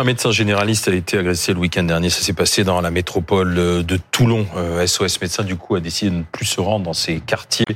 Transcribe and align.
Un 0.00 0.04
médecin 0.04 0.30
généraliste 0.30 0.86
a 0.86 0.92
été 0.92 1.18
agressé 1.18 1.52
le 1.52 1.58
week-end 1.58 1.82
dernier. 1.82 2.08
Ça 2.08 2.20
s'est 2.20 2.32
passé 2.32 2.62
dans 2.62 2.80
la 2.80 2.92
métropole 2.92 3.52
de 3.84 3.98
Toulon. 4.12 4.46
SOS 4.86 5.16
euh, 5.16 5.18
Médecins, 5.22 5.42
du 5.42 5.56
coup, 5.56 5.74
a 5.74 5.80
décidé 5.80 6.12
de 6.12 6.18
ne 6.18 6.22
plus 6.22 6.44
se 6.46 6.60
rendre 6.60 6.84
dans 6.84 6.92
ces 6.92 7.18
quartiers 7.18 7.66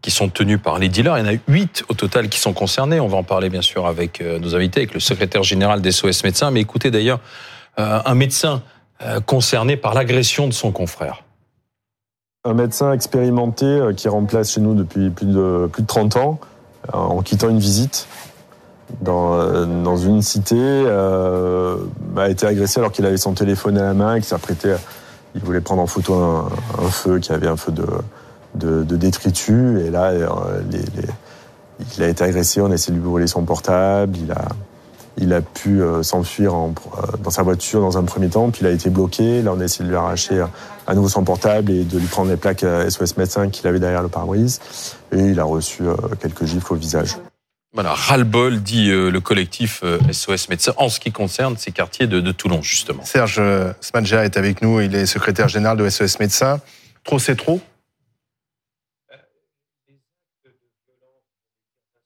qui 0.00 0.12
sont 0.12 0.28
tenus 0.28 0.60
par 0.62 0.78
les 0.78 0.88
dealers. 0.88 1.18
Il 1.18 1.26
y 1.26 1.28
en 1.28 1.34
a 1.34 1.38
huit 1.48 1.82
au 1.88 1.94
total 1.94 2.28
qui 2.28 2.38
sont 2.38 2.52
concernés. 2.52 3.00
On 3.00 3.08
va 3.08 3.16
en 3.16 3.24
parler, 3.24 3.50
bien 3.50 3.62
sûr, 3.62 3.88
avec 3.88 4.20
euh, 4.20 4.38
nos 4.38 4.54
invités, 4.54 4.78
avec 4.78 4.94
le 4.94 5.00
secrétaire 5.00 5.42
général 5.42 5.82
d'SOS 5.82 6.22
Médecins. 6.22 6.52
Mais 6.52 6.60
écoutez, 6.60 6.92
d'ailleurs, 6.92 7.18
euh, 7.80 8.00
un 8.04 8.14
médecin 8.14 8.62
concerné 9.26 9.76
par 9.76 9.94
l'agression 9.94 10.46
de 10.46 10.52
son 10.52 10.70
confrère. 10.70 11.24
Un 12.44 12.54
médecin 12.54 12.92
expérimenté 12.92 13.80
qui 13.96 14.06
remplace 14.06 14.52
chez 14.52 14.60
nous 14.60 14.76
depuis 14.76 15.10
plus 15.10 15.26
de, 15.26 15.68
plus 15.72 15.82
de 15.82 15.88
30 15.88 16.16
ans, 16.18 16.38
en 16.92 17.20
quittant 17.22 17.48
une 17.48 17.58
visite, 17.58 18.06
dans, 19.00 19.34
euh, 19.34 19.66
dans 19.82 19.96
une 19.96 20.22
cité 20.22 20.56
euh, 20.58 21.76
a 22.16 22.28
été 22.28 22.46
agressé 22.46 22.78
alors 22.80 22.92
qu'il 22.92 23.06
avait 23.06 23.16
son 23.16 23.32
téléphone 23.32 23.78
à 23.78 23.82
la 23.84 23.94
main 23.94 24.14
et 24.14 24.18
qu'il 24.18 24.28
s'apprêtait, 24.28 24.76
il 25.34 25.42
voulait 25.42 25.60
prendre 25.60 25.82
en 25.82 25.86
photo 25.86 26.14
un, 26.14 26.48
un, 26.78 26.88
feu 26.88 27.18
qui 27.18 27.32
avait 27.32 27.48
un 27.48 27.56
feu 27.56 27.72
de, 27.72 27.86
de, 28.54 28.84
de 28.84 28.96
détritus 28.96 29.80
et 29.80 29.90
là 29.90 30.10
euh, 30.10 30.28
les, 30.70 30.78
les, 30.78 31.08
il 31.96 32.02
a 32.02 32.08
été 32.08 32.22
agressé, 32.24 32.60
on 32.60 32.70
a 32.70 32.74
essayé 32.74 32.96
de 32.96 33.02
lui 33.02 33.08
brûler 33.08 33.26
son 33.26 33.44
portable, 33.44 34.16
il 34.16 34.30
a 34.32 34.48
il 35.18 35.34
a 35.34 35.42
pu 35.42 35.82
euh, 35.82 36.02
s'enfuir 36.02 36.54
dans 37.22 37.30
sa 37.30 37.42
voiture 37.42 37.82
dans 37.82 37.98
un 37.98 38.02
premier 38.04 38.30
temps, 38.30 38.48
puis 38.48 38.62
il 38.62 38.66
a 38.66 38.70
été 38.70 38.88
bloqué. 38.88 39.42
Là, 39.42 39.52
on 39.54 39.60
a 39.60 39.64
essayé 39.64 39.84
de 39.84 39.90
lui 39.90 39.96
arracher 39.96 40.42
à 40.86 40.94
nouveau 40.94 41.10
son 41.10 41.22
portable 41.22 41.70
et 41.70 41.84
de 41.84 41.98
lui 41.98 42.06
prendre 42.06 42.30
les 42.30 42.38
plaques 42.38 42.64
SOS 42.88 43.18
médecin 43.18 43.50
qu'il 43.50 43.66
avait 43.66 43.78
derrière 43.78 44.02
le 44.02 44.08
pare-brise. 44.08 44.60
Et 45.12 45.18
il 45.18 45.38
a 45.38 45.44
reçu 45.44 45.82
quelques 46.18 46.46
gifles 46.46 46.72
au 46.72 46.76
visage. 46.76 47.18
Voilà, 47.74 47.94
ras-le-bol, 47.94 48.62
dit 48.62 48.90
euh, 48.90 49.10
le 49.10 49.20
collectif 49.20 49.82
SOS 50.10 50.30
euh, 50.30 50.46
Médecins, 50.50 50.74
en 50.76 50.90
ce 50.90 51.00
qui 51.00 51.10
concerne 51.10 51.56
ces 51.56 51.72
quartiers 51.72 52.06
de, 52.06 52.32
Toulon, 52.32 52.60
justement. 52.60 53.02
Serge 53.02 53.36
euh, 53.38 53.72
Smadja 53.80 54.26
est 54.26 54.36
avec 54.36 54.60
nous, 54.60 54.82
il 54.82 54.94
est 54.94 55.06
secrétaire 55.06 55.48
général 55.48 55.78
de 55.78 55.88
SOS 55.88 56.18
Médecins. 56.18 56.60
Trop, 57.02 57.18
c'est 57.18 57.34
trop? 57.34 57.62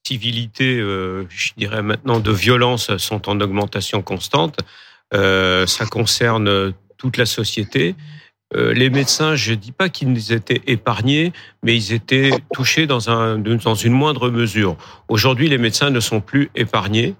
Civilité, 0.06 0.76
je 0.76 1.52
dirais 1.56 1.82
maintenant, 1.82 2.20
de 2.20 2.30
violence 2.30 2.96
sont 2.96 3.28
en 3.28 3.40
augmentation 3.40 4.02
constante. 4.02 4.60
ça 5.10 5.86
concerne 5.90 6.72
toute 6.96 7.16
la 7.16 7.26
société. 7.26 7.96
Euh, 8.54 8.72
les 8.72 8.90
médecins, 8.90 9.34
je 9.34 9.50
ne 9.52 9.56
dis 9.56 9.72
pas 9.72 9.88
qu'ils 9.88 10.32
étaient 10.32 10.62
épargnés, 10.66 11.32
mais 11.62 11.74
ils 11.74 11.92
étaient 11.92 12.30
touchés 12.54 12.86
dans, 12.86 13.10
un, 13.10 13.38
dans 13.38 13.74
une 13.74 13.92
moindre 13.92 14.30
mesure. 14.30 14.76
Aujourd'hui, 15.08 15.48
les 15.48 15.58
médecins 15.58 15.90
ne 15.90 16.00
sont 16.00 16.20
plus 16.20 16.50
épargnés. 16.54 17.14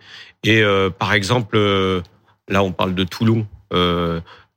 Et 0.45 0.63
euh, 0.63 0.91
par 0.91 1.13
exemple, 1.13 1.57
euh, 1.57 2.01
là, 2.49 2.63
on 2.63 2.73
parle 2.73 2.95
de 2.95 3.05
Toulon 3.05 3.47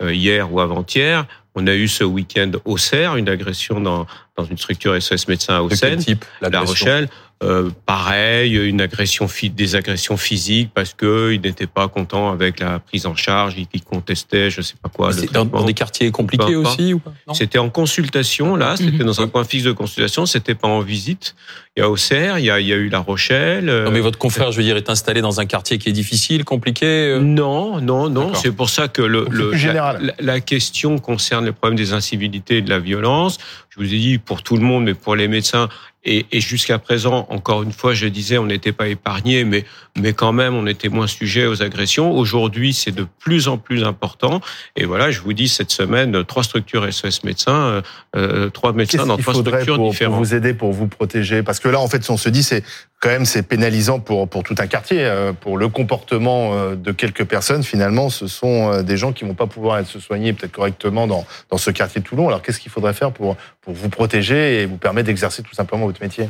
hier 0.01 0.53
ou 0.53 0.61
avant-hier. 0.61 1.25
On 1.55 1.67
a 1.67 1.73
eu 1.73 1.87
ce 1.87 2.03
week-end 2.03 2.51
au 2.63 2.73
Auxerre, 2.73 3.17
une 3.17 3.27
agression 3.27 3.81
dans, 3.81 4.05
dans 4.37 4.45
une 4.45 4.57
structure 4.57 5.01
SOS 5.01 5.27
médecins 5.27 5.55
à 5.55 5.61
Auxerre, 5.61 5.97
La 6.41 6.61
Rochelle. 6.61 7.09
Euh, 7.41 7.69
pareil, 7.85 8.57
une 8.57 8.81
agression, 8.81 9.25
des 9.55 9.75
agressions 9.77 10.17
physiques 10.17 10.71
parce 10.73 10.93
qu'ils 10.93 11.39
n'étaient 11.41 11.67
pas 11.67 11.87
contents 11.87 12.31
avec 12.31 12.59
la 12.59 12.79
prise 12.79 13.05
en 13.05 13.15
charge, 13.15 13.55
ils 13.57 13.81
contestaient, 13.81 14.49
je 14.49 14.61
sais 14.61 14.73
pas 14.81 14.89
quoi. 14.89 15.11
Dans, 15.31 15.45
dans, 15.45 15.63
des 15.63 15.73
quartiers 15.73 16.11
compliqués 16.11 16.57
aussi 16.57 16.93
ou 16.93 17.01
C'était 17.31 17.57
en 17.57 17.69
consultation 17.69 18.57
là, 18.57 18.75
c'était 18.75 18.91
mhm. 18.91 19.05
dans 19.05 19.21
un 19.21 19.29
point 19.29 19.45
fixe 19.45 19.63
de 19.63 19.71
consultation, 19.71 20.25
c'était 20.25 20.53
pas 20.53 20.67
en 20.67 20.81
visite. 20.81 21.35
Il 21.77 21.81
y 21.81 21.83
a 21.83 21.89
Auxerre, 21.89 22.39
il 22.39 22.45
y 22.45 22.51
a, 22.51 22.59
il 22.59 22.67
y 22.67 22.73
a 22.73 22.75
eu 22.75 22.89
La 22.89 22.99
Rochelle. 22.99 23.69
Euh, 23.69 23.85
non, 23.85 23.91
mais 23.91 24.01
votre 24.01 24.17
confrère, 24.17 24.51
je 24.51 24.57
veux 24.57 24.63
dire, 24.63 24.75
est 24.75 24.89
installé 24.89 25.21
dans 25.21 25.39
un 25.39 25.45
quartier 25.45 25.77
qui 25.77 25.87
est 25.87 25.93
difficile, 25.93 26.43
compliqué. 26.43 26.85
Euh? 26.85 27.19
Non, 27.19 27.79
non, 27.79 28.09
non. 28.09 28.33
C'est 28.33 28.51
pour 28.51 28.69
ça 28.69 28.89
que 28.89 29.01
le, 29.01 29.25
le 29.29 29.51
la, 29.51 29.97
la, 30.19 30.41
question 30.41 30.97
concerne 30.97 31.45
les 31.45 31.53
problèmes 31.53 31.77
des 31.77 31.93
incivilités 31.93 32.57
et 32.57 32.61
de 32.61 32.69
la 32.69 32.79
violence. 32.79 33.37
Je 33.79 33.85
vous 33.85 33.93
ai 33.93 33.97
dit 33.97 34.17
pour 34.17 34.43
tout 34.43 34.57
le 34.57 34.63
monde, 34.63 34.83
mais 34.83 34.93
pour 34.93 35.15
les 35.15 35.29
médecins, 35.29 35.69
et, 36.05 36.25
et 36.31 36.39
jusqu'à 36.39 36.79
présent, 36.79 37.27
encore 37.29 37.61
une 37.61 37.73
fois, 37.73 37.93
je 37.93 38.07
disais, 38.07 38.37
on 38.37 38.45
n'était 38.45 38.71
pas 38.71 38.87
épargné, 38.87 39.43
mais, 39.43 39.65
mais 39.99 40.13
quand 40.13 40.31
même, 40.31 40.55
on 40.55 40.65
était 40.65 40.87
moins 40.87 41.07
sujet 41.07 41.45
aux 41.45 41.61
agressions. 41.61 42.11
Aujourd'hui, 42.11 42.73
c'est 42.73 42.93
de 42.93 43.05
plus 43.19 43.49
en 43.49 43.57
plus 43.57 43.83
important. 43.83 44.39
Et 44.77 44.85
voilà, 44.85 45.11
je 45.11 45.19
vous 45.19 45.33
dis, 45.33 45.49
cette 45.49 45.71
semaine, 45.71 46.23
trois 46.23 46.43
structures 46.43 46.91
SOS 46.91 47.25
médecins, 47.25 47.53
euh, 47.53 47.81
euh, 48.15 48.49
trois 48.49 48.71
médecins 48.71 49.05
dans 49.05 49.17
trois 49.17 49.33
structures 49.33 49.75
pour, 49.75 49.89
différentes. 49.89 50.15
Pour 50.15 50.23
vous 50.23 50.33
aider, 50.33 50.53
pour 50.53 50.71
vous 50.71 50.87
protéger, 50.87 51.43
parce 51.43 51.59
que 51.59 51.67
là, 51.67 51.81
en 51.81 51.87
fait, 51.89 52.09
on 52.09 52.17
se 52.17 52.29
dit, 52.29 52.43
c'est 52.43 52.63
quand 53.01 53.09
même, 53.09 53.25
c'est 53.25 53.43
pénalisant 53.43 53.99
pour 53.99 54.27
pour 54.27 54.43
tout 54.43 54.55
un 54.57 54.67
quartier, 54.67 55.03
euh, 55.05 55.33
pour 55.33 55.57
le 55.57 55.67
comportement 55.67 56.75
de 56.75 56.91
quelques 56.91 57.25
personnes. 57.25 57.63
Finalement, 57.63 58.09
ce 58.09 58.27
sont 58.27 58.81
des 58.83 58.97
gens 58.97 59.11
qui 59.13 59.25
vont 59.25 59.35
pas 59.35 59.47
pouvoir 59.47 59.79
être 59.79 59.87
se 59.87 59.99
soigner 59.99 60.31
peut-être 60.31 60.51
correctement 60.51 61.07
dans 61.07 61.25
dans 61.49 61.57
ce 61.57 61.71
quartier 61.71 62.01
de 62.01 62.05
Toulon. 62.05 62.29
Alors, 62.29 62.41
qu'est-ce 62.41 62.59
qu'il 62.59 62.71
faudrait 62.71 62.93
faire 62.93 63.11
pour 63.11 63.35
pour 63.61 63.68
vous 63.73 63.89
protéger 63.89 64.61
et 64.61 64.65
vous 64.65 64.77
permettre 64.77 65.07
d'exercer 65.07 65.43
tout 65.43 65.53
simplement 65.53 65.85
votre 65.85 66.01
métier 66.01 66.29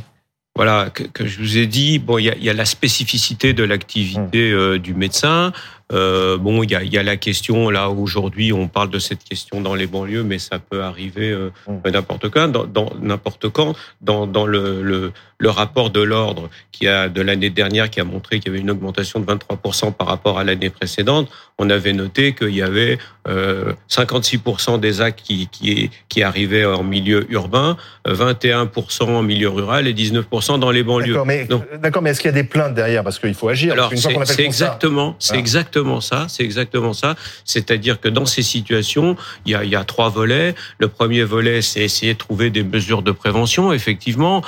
voilà, 0.59 0.89
que, 0.89 1.25
je 1.25 1.39
vous 1.39 1.57
ai 1.57 1.67
dit, 1.67 2.00
bon, 2.00 2.17
il 2.17 2.25
y 2.25 2.29
a, 2.29 2.35
y 2.38 2.50
a, 2.50 2.53
la 2.53 2.66
spécificité 2.66 3.53
de 3.53 3.63
l'activité 3.63 4.51
mmh. 4.51 4.57
euh, 4.57 4.77
du 4.77 4.94
médecin. 4.94 5.53
Euh, 5.94 6.38
bon, 6.38 6.63
il 6.63 6.72
y 6.72 6.75
a, 6.75 6.83
y 6.83 6.97
a, 6.97 7.03
la 7.03 7.16
question 7.16 7.69
là 7.69 7.89
aujourd'hui, 7.89 8.51
on 8.51 8.67
parle 8.67 8.89
de 8.89 9.00
cette 9.00 9.23
question 9.23 9.61
dans 9.61 9.73
les 9.73 9.88
banlieues, 9.88 10.23
mais 10.23 10.38
ça 10.38 10.59
peut 10.59 10.83
arriver 10.83 11.31
euh, 11.31 11.51
mmh. 11.67 11.89
n'importe 11.91 12.29
quand, 12.29 12.50
dans 12.50 12.89
n'importe 13.01 13.47
quand, 13.47 13.73
dans, 14.01 14.27
dans 14.27 14.45
le, 14.45 14.83
le, 14.83 15.13
le, 15.39 15.50
rapport 15.50 15.89
de 15.89 16.01
l'ordre 16.01 16.50
qui 16.72 16.88
a 16.88 17.09
de 17.09 17.22
l'année 17.22 17.50
dernière 17.50 17.89
qui 17.89 18.00
a 18.00 18.03
montré 18.03 18.39
qu'il 18.39 18.51
y 18.51 18.55
avait 18.55 18.61
une 18.61 18.72
augmentation 18.72 19.19
de 19.19 19.25
23% 19.25 19.94
par 19.94 20.07
rapport 20.07 20.39
à 20.39 20.44
l'année 20.44 20.69
précédente. 20.69 21.29
On 21.57 21.69
avait 21.69 21.94
noté 21.94 22.33
qu'il 22.33 22.55
y 22.55 22.61
avait 22.61 22.97
euh, 23.27 23.73
56% 23.89 24.79
des 24.79 25.01
actes 25.01 25.22
qui, 25.22 25.47
qui, 25.47 25.89
qui 26.07 26.23
arrivaient 26.23 26.66
en 26.66 26.83
milieu 26.83 27.25
urbain, 27.31 27.77
21% 28.07 29.03
en 29.03 29.22
milieu 29.23 29.50
rural 29.50 29.88
et 29.88 29.94
19% 29.94 30.59
dans 30.59 30.72
les 30.72 30.83
banlieues. 30.83 31.13
D'accord, 31.13 31.25
mais, 31.25 31.47
d'accord, 31.79 32.01
mais 32.01 32.11
est-ce 32.11 32.21
qu'il 32.21 32.29
y 32.29 32.33
a 32.33 32.41
des 32.41 32.44
plaintes 32.44 32.75
derrière? 32.75 33.03
Parce 33.03 33.19
qu'il 33.19 33.33
faut 33.33 33.50
agir 33.50 33.73
Alors, 33.73 33.91
c'est 33.95 34.39
exactement, 34.39 35.16
c'est 35.19 35.38
exactement 35.38 36.01
ça. 36.01 36.27
C'est 36.29 36.44
exactement 36.44 36.94
ça. 36.94 37.16
C'est-à-dire 37.45 38.00
que 38.00 38.09
dans 38.09 38.25
ces 38.25 38.41
situations, 38.41 39.16
il 39.45 39.51
y 39.51 39.56
a, 39.56 39.63
il 39.63 39.69
y 39.69 39.75
a 39.75 39.83
trois 39.83 40.09
volets. 40.09 40.56
Le 40.79 40.88
premier 40.88 41.23
volet, 41.23 41.61
c'est 41.61 41.81
essayer 41.81 42.13
de 42.13 42.17
trouver 42.17 42.50
des 42.50 42.63
mesures 42.63 43.01
de 43.01 43.11
prévention. 43.11 43.73
Effectivement, 43.73 44.44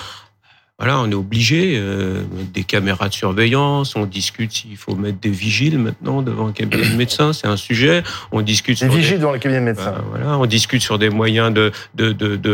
voilà, 0.82 1.00
on 1.00 1.12
est 1.12 1.14
obligé 1.14 1.76
euh, 1.76 2.24
des 2.56 2.64
caméras 2.64 3.08
de 3.08 3.14
surveillance. 3.14 3.96
On 3.96 4.08
discute 4.08 4.52
s'il 4.52 4.78
faut 4.78 4.96
mettre 4.96 5.20
des 5.20 5.30
vigiles 5.30 5.78
maintenant 5.78 6.24
devant 6.24 6.48
un 6.48 6.54
cabinet 6.54 6.90
de 6.90 6.96
médecin. 6.96 7.34
C'est 7.34 7.46
un 7.46 7.56
sujet. 7.56 8.02
On 8.32 8.42
discute 8.42 8.80
des 8.80 8.90
vigiles 8.90 9.20
devant 9.20 9.32
le 9.32 9.38
cabinet 9.38 9.60
de 9.60 9.66
médecin. 9.66 9.94
Euh, 9.96 10.02
voilà, 10.10 10.40
on 10.40 10.48
discute 10.48 10.82
sur 10.82 10.98
des 10.98 11.12
moyens 11.12 11.54
de 11.54 11.72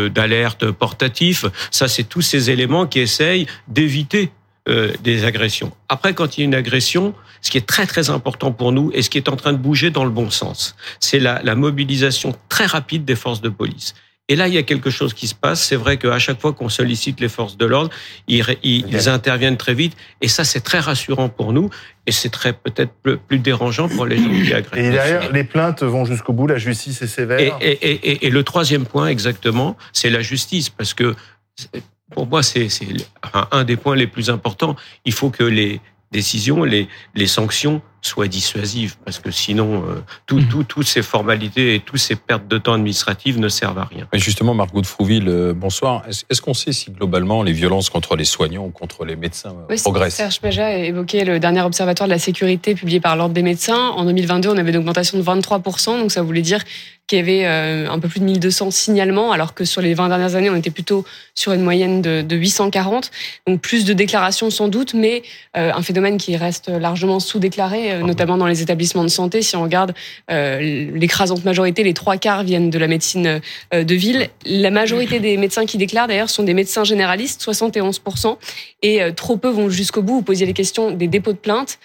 d'alerte 0.09 0.59
de, 0.59 0.65
de, 0.65 0.71
portatifs. 0.71 1.45
Ça, 1.71 1.87
c'est 1.87 2.03
tous 2.03 2.21
ces 2.21 2.49
éléments 2.49 2.85
qui 2.85 2.99
essayent 2.99 3.47
d'éviter 3.69 4.29
euh, 4.67 4.91
des 5.01 5.23
agressions. 5.23 5.71
Après, 5.87 6.13
quand 6.13 6.37
il 6.37 6.41
y 6.41 6.43
a 6.43 6.47
une 6.47 6.55
agression, 6.55 7.13
ce 7.41 7.49
qui 7.49 7.57
est 7.57 7.65
très 7.65 7.85
très 7.85 8.09
important 8.09 8.51
pour 8.51 8.73
nous 8.73 8.91
et 8.93 9.03
ce 9.03 9.09
qui 9.09 9.17
est 9.17 9.29
en 9.29 9.37
train 9.37 9.53
de 9.53 9.57
bouger 9.57 9.89
dans 9.89 10.03
le 10.03 10.09
bon 10.09 10.29
sens, 10.31 10.75
c'est 10.99 11.19
la, 11.19 11.41
la 11.43 11.55
mobilisation 11.55 12.35
très 12.49 12.65
rapide 12.65 13.05
des 13.05 13.15
forces 13.15 13.39
de 13.39 13.47
police. 13.47 13.95
Et 14.29 14.35
là, 14.35 14.47
il 14.47 14.53
y 14.53 14.57
a 14.57 14.63
quelque 14.63 14.89
chose 14.89 15.13
qui 15.13 15.27
se 15.27 15.35
passe. 15.35 15.63
C'est 15.63 15.75
vrai 15.75 15.97
qu'à 15.97 16.19
chaque 16.19 16.41
fois 16.41 16.51
qu'on 16.51 16.67
sollicite 16.67 17.19
les 17.21 17.29
forces 17.29 17.55
de 17.57 17.65
l'ordre, 17.65 17.89
ils, 18.27 18.43
ils, 18.61 19.09
interviennent 19.09 19.55
très 19.55 19.73
vite. 19.73 19.95
Et 20.19 20.27
ça, 20.27 20.43
c'est 20.43 20.59
très 20.59 20.79
rassurant 20.79 21.29
pour 21.29 21.53
nous. 21.53 21.69
Et 22.05 22.11
c'est 22.11 22.29
très 22.29 22.51
peut-être 22.51 22.91
plus 23.27 23.39
dérangeant 23.39 23.87
pour 23.87 24.05
les 24.05 24.17
gens 24.17 24.29
qui 24.29 24.53
agressent. 24.53 24.85
Et 24.85 24.91
derrière, 24.91 25.31
les 25.31 25.43
plaintes 25.45 25.83
vont 25.83 26.03
jusqu'au 26.03 26.33
bout. 26.33 26.47
La 26.47 26.57
justice 26.57 27.01
est 27.01 27.07
sévère. 27.07 27.39
Et, 27.39 27.71
et, 27.71 27.91
et, 27.91 28.27
et 28.27 28.29
le 28.29 28.43
troisième 28.43 28.85
point, 28.85 29.07
exactement, 29.07 29.77
c'est 29.93 30.09
la 30.09 30.21
justice, 30.21 30.69
parce 30.69 30.93
que 30.93 31.15
pour 32.11 32.27
moi, 32.27 32.43
c'est 32.43 32.67
un 33.51 33.63
des 33.63 33.77
points 33.77 33.95
les 33.95 34.07
plus 34.07 34.29
importants. 34.29 34.75
Il 35.05 35.13
faut 35.13 35.29
que 35.29 35.43
les 35.43 35.79
décisions, 36.11 36.63
les, 36.63 36.87
les 37.15 37.27
sanctions 37.27 37.81
soient 38.01 38.27
dissuasives, 38.27 38.95
parce 39.03 39.19
que 39.19 39.31
sinon, 39.31 39.83
euh, 39.83 40.01
tout, 40.25 40.37
mmh. 40.37 40.47
tout, 40.47 40.63
toutes 40.63 40.87
ces 40.87 41.01
formalités 41.01 41.75
et 41.75 41.79
toutes 41.79 41.99
ces 41.99 42.15
pertes 42.15 42.47
de 42.47 42.57
temps 42.57 42.73
administratives 42.73 43.39
ne 43.39 43.49
servent 43.49 43.79
à 43.79 43.85
rien. 43.85 44.07
Mais 44.13 44.19
justement, 44.19 44.53
Margot 44.53 44.81
de 44.81 44.85
Frouville, 44.85 45.27
euh, 45.27 45.53
bonsoir. 45.53 46.03
Est-ce 46.07 46.41
qu'on 46.41 46.53
sait 46.53 46.71
si 46.71 46.91
globalement 46.91 47.43
les 47.43 47.53
violences 47.53 47.89
contre 47.89 48.15
les 48.15 48.25
soignants 48.25 48.65
ou 48.65 48.69
contre 48.69 49.05
les 49.05 49.15
médecins 49.15 49.49
euh, 49.49 49.65
oui, 49.69 49.81
progressent 49.81 50.15
Serge 50.15 50.39
Paja 50.39 50.67
a 50.67 50.73
évoqué 50.73 51.25
le 51.25 51.39
dernier 51.39 51.61
observatoire 51.61 52.07
de 52.07 52.13
la 52.13 52.19
sécurité 52.19 52.75
publié 52.75 52.99
par 52.99 53.15
l'Ordre 53.15 53.33
des 53.33 53.43
médecins. 53.43 53.89
En 53.89 54.05
2022, 54.05 54.49
on 54.49 54.57
avait 54.57 54.71
une 54.71 54.77
augmentation 54.77 55.17
de 55.17 55.23
23%, 55.23 55.99
donc 55.99 56.11
ça 56.11 56.21
voulait 56.21 56.41
dire 56.41 56.63
qu'il 57.07 57.19
y 57.19 57.21
avait 57.21 57.45
un 57.45 57.99
peu 57.99 58.09
plus 58.09 58.19
de 58.19 58.25
1200 58.25 58.69
signalements, 58.69 59.31
alors 59.31 59.53
que 59.53 59.63
sur 59.63 59.81
les 59.81 59.93
20 59.93 60.09
dernières 60.09 60.35
années, 60.35 60.49
on 60.49 60.57
était 60.57 60.71
plutôt 60.71 61.05
sur 61.35 61.53
une 61.53 61.61
moyenne 61.61 62.01
de, 62.01 62.21
de 62.21 62.35
840. 62.35 63.11
Donc 63.47 63.61
plus 63.61 63.85
de 63.85 63.93
déclarations 63.93 64.49
sans 64.49 64.67
doute, 64.67 64.93
mais 64.93 65.23
un 65.53 65.81
phénomène 65.81 66.17
qui 66.17 66.35
reste 66.35 66.67
largement 66.67 67.21
sous-déclaré 67.21 67.86
euh, 67.91 68.01
notamment 68.01 68.37
dans 68.37 68.47
les 68.47 68.61
établissements 68.61 69.03
de 69.03 69.09
santé. 69.09 69.41
Si 69.41 69.55
on 69.55 69.63
regarde 69.63 69.93
euh, 70.31 70.59
l'écrasante 70.93 71.45
majorité, 71.45 71.83
les 71.83 71.93
trois 71.93 72.17
quarts 72.17 72.43
viennent 72.43 72.69
de 72.69 72.79
la 72.79 72.87
médecine 72.87 73.41
euh, 73.73 73.83
de 73.83 73.95
ville. 73.95 74.29
La 74.45 74.71
majorité 74.71 75.19
des 75.19 75.37
médecins 75.37 75.65
qui 75.65 75.77
déclarent 75.77 76.07
d'ailleurs 76.07 76.29
sont 76.29 76.43
des 76.43 76.53
médecins 76.53 76.83
généralistes, 76.83 77.41
71%, 77.41 78.37
et 78.81 79.01
euh, 79.01 79.11
trop 79.11 79.37
peu 79.37 79.49
vont 79.49 79.69
jusqu'au 79.69 80.01
bout. 80.01 80.15
Vous 80.15 80.21
posiez 80.21 80.45
les 80.45 80.53
questions 80.53 80.91
des 80.91 81.07
dépôts 81.07 81.33
de 81.33 81.37
plainte. 81.37 81.79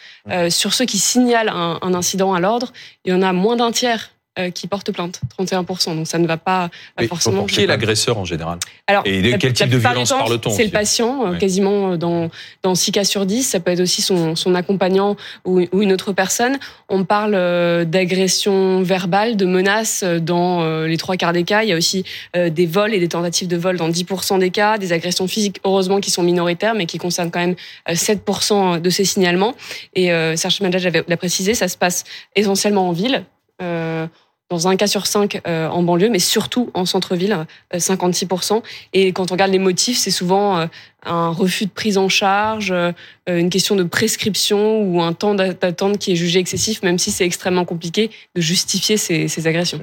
Sur 0.50 0.72
ceux 0.72 0.84
qui 0.84 0.98
signalent 0.98 1.48
un, 1.48 1.78
un 1.82 1.94
incident 1.94 2.32
à 2.32 2.40
l'ordre, 2.40 2.72
il 3.04 3.12
y 3.12 3.14
en 3.14 3.22
a 3.22 3.32
moins 3.32 3.56
d'un 3.56 3.72
tiers 3.72 4.11
qui 4.50 4.66
portent 4.66 4.90
plainte, 4.92 5.20
31%. 5.38 5.94
Donc 5.96 6.06
ça 6.06 6.18
ne 6.18 6.26
va 6.26 6.36
pas 6.38 6.64
euh, 6.64 6.68
Mais 7.00 7.06
forcément. 7.06 7.44
Qui 7.44 7.60
est 7.60 7.66
l'agresseur 7.66 8.16
en 8.18 8.24
général 8.24 8.58
Alors, 8.86 9.02
Et 9.06 9.20
de 9.20 9.36
quel 9.36 9.52
type 9.52 9.68
de 9.68 9.76
violence 9.76 10.08
parle-t-on 10.08 10.50
C'est 10.50 10.64
le 10.64 10.70
patient, 10.70 11.26
euh, 11.32 11.36
quasiment 11.36 11.92
euh, 11.92 11.96
dans, 11.96 12.30
dans 12.62 12.74
6 12.74 12.92
cas 12.92 13.04
sur 13.04 13.26
10. 13.26 13.42
Ça 13.42 13.60
peut 13.60 13.70
être 13.72 13.80
aussi 13.80 14.00
son, 14.02 14.34
son 14.36 14.54
accompagnant 14.54 15.16
ou, 15.44 15.60
ou 15.72 15.82
une 15.82 15.92
autre 15.92 16.12
personne. 16.12 16.58
On 16.88 17.04
parle 17.04 17.34
euh, 17.34 17.84
d'agression 17.84 18.82
verbale, 18.82 19.36
de 19.36 19.44
menaces 19.44 20.02
euh, 20.02 20.18
dans 20.18 20.62
euh, 20.62 20.86
les 20.86 20.96
trois 20.96 21.16
quarts 21.16 21.32
des 21.32 21.44
cas. 21.44 21.62
Il 21.62 21.68
y 21.68 21.72
a 21.72 21.76
aussi 21.76 22.04
euh, 22.36 22.48
des 22.50 22.66
vols 22.66 22.94
et 22.94 22.98
des 23.00 23.08
tentatives 23.08 23.48
de 23.48 23.56
vol 23.56 23.76
dans 23.76 23.88
10% 23.90 24.38
des 24.38 24.50
cas, 24.50 24.78
des 24.78 24.92
agressions 24.92 25.28
physiques, 25.28 25.60
heureusement, 25.64 26.00
qui 26.00 26.10
sont 26.10 26.22
minoritaires, 26.22 26.74
mais 26.74 26.86
qui 26.86 26.98
concernent 26.98 27.30
quand 27.30 27.40
même 27.40 27.56
euh, 27.88 27.92
7% 27.94 28.80
de 28.80 28.90
ces 28.90 29.04
signalements. 29.04 29.54
Et 29.94 30.12
euh, 30.12 30.36
Serge 30.36 30.60
Madej 30.60 30.86
avait- 30.86 31.04
l'a 31.06 31.16
précisé, 31.16 31.54
ça 31.54 31.68
se 31.68 31.76
passe 31.76 32.04
essentiellement 32.36 32.88
en 32.88 32.92
ville. 32.92 33.24
Euh, 33.62 34.06
dans 34.52 34.68
un 34.68 34.76
cas 34.76 34.86
sur 34.86 35.06
cinq 35.06 35.40
euh, 35.46 35.66
en 35.68 35.82
banlieue, 35.82 36.10
mais 36.10 36.18
surtout 36.18 36.70
en 36.74 36.84
centre-ville, 36.84 37.46
euh, 37.74 37.78
56%. 37.78 38.62
Et 38.92 39.12
quand 39.12 39.30
on 39.30 39.34
regarde 39.34 39.50
les 39.50 39.58
motifs, 39.58 39.96
c'est 39.96 40.10
souvent 40.10 40.58
euh, 40.58 40.66
un 41.04 41.30
refus 41.30 41.64
de 41.64 41.70
prise 41.70 41.96
en 41.96 42.10
charge, 42.10 42.70
euh, 42.70 42.92
une 43.26 43.48
question 43.48 43.76
de 43.76 43.82
prescription 43.82 44.82
ou 44.82 45.00
un 45.00 45.14
temps 45.14 45.34
d'attente 45.34 45.98
qui 45.98 46.12
est 46.12 46.16
jugé 46.16 46.38
excessif, 46.38 46.82
même 46.82 46.98
si 46.98 47.10
c'est 47.10 47.24
extrêmement 47.24 47.64
compliqué 47.64 48.10
de 48.34 48.42
justifier 48.42 48.98
ces 48.98 49.46
agressions. 49.46 49.80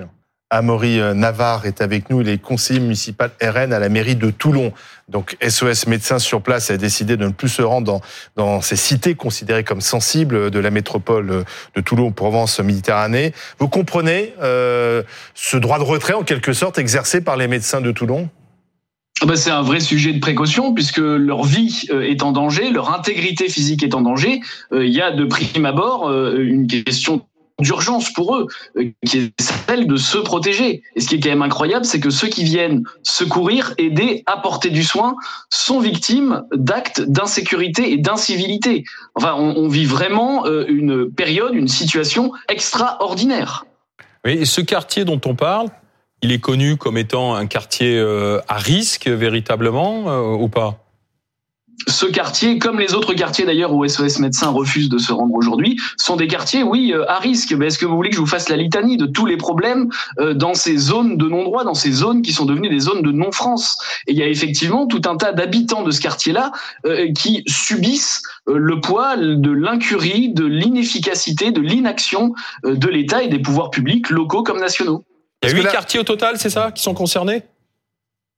Amaury 0.52 1.00
euh, 1.00 1.14
Navarre 1.14 1.66
est 1.66 1.82
avec 1.82 2.10
nous, 2.10 2.22
il 2.22 2.30
est 2.30 2.42
conseiller 2.42 2.80
municipal 2.80 3.32
RN 3.42 3.72
à 3.72 3.80
la 3.80 3.90
mairie 3.90 4.16
de 4.16 4.32
Toulon. 4.32 4.74
Donc 5.08 5.38
SOS 5.48 5.88
Médecins 5.88 6.20
sur 6.20 6.42
place 6.42 6.72
a 6.72 6.78
décidé 6.78 7.18
de 7.18 7.26
ne 7.26 7.32
plus 7.32 7.50
se 7.50 7.62
rendre 7.62 7.86
dans, 7.86 8.02
dans 8.36 8.62
ces 8.62 8.76
cités 8.76 9.16
considérées 9.16 9.64
comme 9.64 9.82
sensibles 9.82 10.50
de 10.50 10.60
la 10.60 10.72
métropole 10.72 11.46
de 11.76 11.82
Toulon, 11.82 12.12
Provence, 12.12 12.60
Méditerranée. 12.60 13.34
Vous 13.60 13.68
comprenez 13.68 14.34
euh, 14.42 15.04
ce 15.36 15.58
droit 15.58 15.78
de 15.78 15.84
retrait 15.84 16.14
en 16.14 16.24
quelque 16.24 16.54
sorte 16.54 16.78
exercé 16.78 17.22
par 17.22 17.38
les 17.38 17.48
médecins 17.48 17.82
de 17.82 17.92
Toulon? 17.92 18.30
Ah 19.22 19.26
bah, 19.26 19.36
c'est 19.36 19.52
un 19.52 19.62
vrai 19.62 19.82
sujet 19.82 20.14
de 20.14 20.20
précaution 20.20 20.74
puisque 20.74 21.00
leur 21.00 21.44
vie 21.44 21.88
euh, 21.92 22.10
est 22.10 22.24
en 22.24 22.32
danger, 22.32 22.72
leur 22.72 22.94
intégrité 22.94 23.50
physique 23.50 23.84
est 23.84 23.94
en 23.94 24.02
danger. 24.02 24.40
Euh, 24.72 24.86
Il 24.86 24.94
y 24.94 25.02
a 25.02 25.12
de 25.12 25.26
prime 25.26 25.66
abord 25.66 26.10
une 26.12 26.68
question 26.68 27.26
d'urgence 27.60 28.12
pour 28.12 28.36
eux, 28.36 28.48
euh, 28.78 28.92
qui 29.06 29.18
est 29.20 29.42
celle 29.42 29.88
de 29.88 29.96
se 29.98 30.18
protéger. 30.18 30.84
Et 30.96 31.02
ce 31.02 31.08
qui 31.08 31.16
est 31.16 31.20
quand 31.20 31.30
même 31.30 31.42
incroyable, 31.42 31.86
c'est 31.86 32.00
que 32.00 32.10
ceux 32.10 32.28
qui 32.28 32.44
viennent 32.44 32.84
secourir, 33.04 33.74
aider, 33.78 34.24
apporter 34.26 34.70
du 34.70 34.84
soin, 34.84 35.16
sont 35.50 35.80
victimes 35.80 36.44
d'actes 36.54 37.02
d'insécurité 37.02 37.92
et 37.92 37.98
d'incivilité. 37.98 38.84
Enfin, 39.16 39.34
on, 39.36 39.68
vit 39.68 39.86
vraiment 39.86 40.46
euh, 40.46 40.66
une 40.68 41.12
période, 41.12 41.54
une 41.54 41.68
situation 41.68 42.32
extraordinaire. 42.50 43.66
Et 44.26 44.46
ce 44.46 44.62
quartier 44.62 45.06
dont 45.06 45.22
on 45.26 45.36
parle, 45.36 45.68
il 46.22 46.32
est 46.32 46.40
connu 46.40 46.76
comme 46.76 46.98
étant 46.98 47.36
un 47.36 47.46
quartier 47.46 47.98
euh, 47.98 48.40
à 48.48 48.58
risque 48.58 49.08
véritablement 49.08 50.34
ou 50.34 50.50
pas? 50.50 50.89
Ce 51.88 52.06
quartier, 52.06 52.60
comme 52.60 52.80
les 52.80 52.94
autres 52.94 53.14
quartiers 53.14 53.46
d'ailleurs 53.46 53.74
où 53.74 53.88
SOS 53.88 54.20
Médecins 54.20 54.50
refuse 54.50 54.90
de 54.90 54.98
se 54.98 55.14
rendre 55.14 55.34
aujourd'hui, 55.34 55.80
sont 55.98 56.16
des 56.18 56.28
quartiers, 56.28 56.62
oui, 56.64 56.92
euh, 56.94 57.10
à 57.10 57.20
risque. 57.20 57.54
Mais 57.54 57.68
est-ce 57.68 57.78
que 57.80 57.86
vous 57.86 57.96
voulez 57.96 58.10
que 58.10 58.16
je 58.16 58.22
vous 58.22 58.28
fasse 58.28 58.50
la 58.50 58.58
litanie 58.58 58.98
de 58.98 59.06
tous 59.06 59.26
les 59.26 59.38
problèmes 59.38 59.90
euh, 60.20 60.34
dans 60.34 60.54
ces 60.54 60.78
zones 60.78 61.18
de 61.18 61.28
non-droit, 61.28 61.64
dans 61.64 61.74
ces 61.74 61.92
zones 61.92 62.22
qui 62.22 62.34
sont 62.34 62.46
devenues 62.46 62.70
des 62.70 62.80
zones 62.80 63.02
de 63.02 63.12
non-France? 63.12 63.78
Et 64.08 64.12
il 64.12 64.18
y 64.18 64.24
a 64.24 64.28
effectivement 64.28 64.88
tout 64.88 65.02
un 65.06 65.16
tas 65.16 65.32
d'habitants 65.32 65.84
de 65.84 65.92
ce 65.92 66.02
quartier-là 66.02 66.52
euh, 66.86 67.12
qui 67.14 67.44
subissent 67.48 68.22
euh, 68.50 68.58
le 68.58 68.82
poids 68.82 69.16
de 69.18 69.52
l'incurie, 69.52 70.34
de 70.34 70.46
l'inefficacité, 70.46 71.52
de 71.52 71.62
l'inaction 71.62 72.34
euh, 72.66 72.76
de 72.76 72.88
l'État 72.88 73.24
et 73.24 73.28
des 73.30 73.40
pouvoirs 73.40 73.72
publics, 73.72 74.10
locaux 74.10 74.44
comme 74.44 74.60
nationaux. 74.60 75.06
Il 75.44 75.50
y 75.50 75.54
a 75.54 75.56
huit 75.56 75.64
là- 75.64 75.72
quartiers 75.72 76.00
au 76.02 76.04
total, 76.04 76.38
c'est 76.38 76.50
ça, 76.50 76.72
qui 76.72 76.84
sont 76.84 76.94
concernés? 76.94 77.44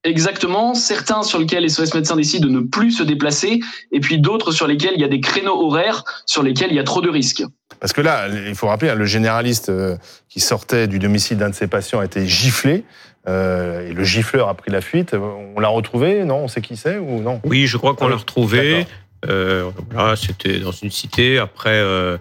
Exactement, 0.03 0.73
certains 0.73 1.21
sur 1.21 1.37
lesquels 1.37 1.69
SOS 1.69 1.93
Médecins 1.93 2.15
décide 2.15 2.43
de 2.43 2.49
ne 2.49 2.61
plus 2.61 2.91
se 2.91 3.03
déplacer, 3.03 3.59
et 3.91 3.99
puis 3.99 4.19
d'autres 4.19 4.51
sur 4.51 4.65
lesquels 4.65 4.93
il 4.95 5.01
y 5.01 5.03
a 5.03 5.07
des 5.07 5.21
créneaux 5.21 5.67
horaires 5.67 6.03
sur 6.25 6.41
lesquels 6.41 6.71
il 6.71 6.75
y 6.75 6.79
a 6.79 6.83
trop 6.83 7.01
de 7.01 7.09
risques. 7.09 7.43
Parce 7.79 7.93
que 7.93 8.01
là, 8.01 8.27
il 8.27 8.55
faut 8.55 8.67
rappeler, 8.67 8.89
hein, 8.89 8.95
le 8.95 9.05
généraliste 9.05 9.69
euh, 9.69 9.95
qui 10.27 10.39
sortait 10.39 10.87
du 10.87 10.97
domicile 10.97 11.37
d'un 11.37 11.49
de 11.49 11.55
ses 11.55 11.67
patients 11.67 11.99
a 11.99 12.05
été 12.05 12.27
giflé. 12.27 12.83
euh, 13.27 13.87
et 13.87 13.93
le 13.93 14.03
gifleur 14.03 14.49
a 14.49 14.55
pris 14.55 14.71
la 14.71 14.81
fuite. 14.81 15.13
On 15.13 15.59
l'a 15.59 15.67
retrouvé 15.67 16.23
Non? 16.25 16.37
On 16.43 16.47
sait 16.47 16.61
qui 16.61 16.75
c'est 16.75 16.97
ou 16.97 17.21
non? 17.21 17.39
Oui, 17.43 17.67
je 17.67 17.77
crois 17.77 17.93
qu'on 17.95 18.07
Ah 18.07 18.09
l'a 18.09 18.15
retrouvé. 18.15 18.87
Euh, 19.29 19.69
voilà, 19.91 20.15
c'était 20.15 20.59
dans 20.59 20.71
une 20.71 20.89
cité. 20.89 21.37
Après, 21.37 21.75
euh, 21.75 22.17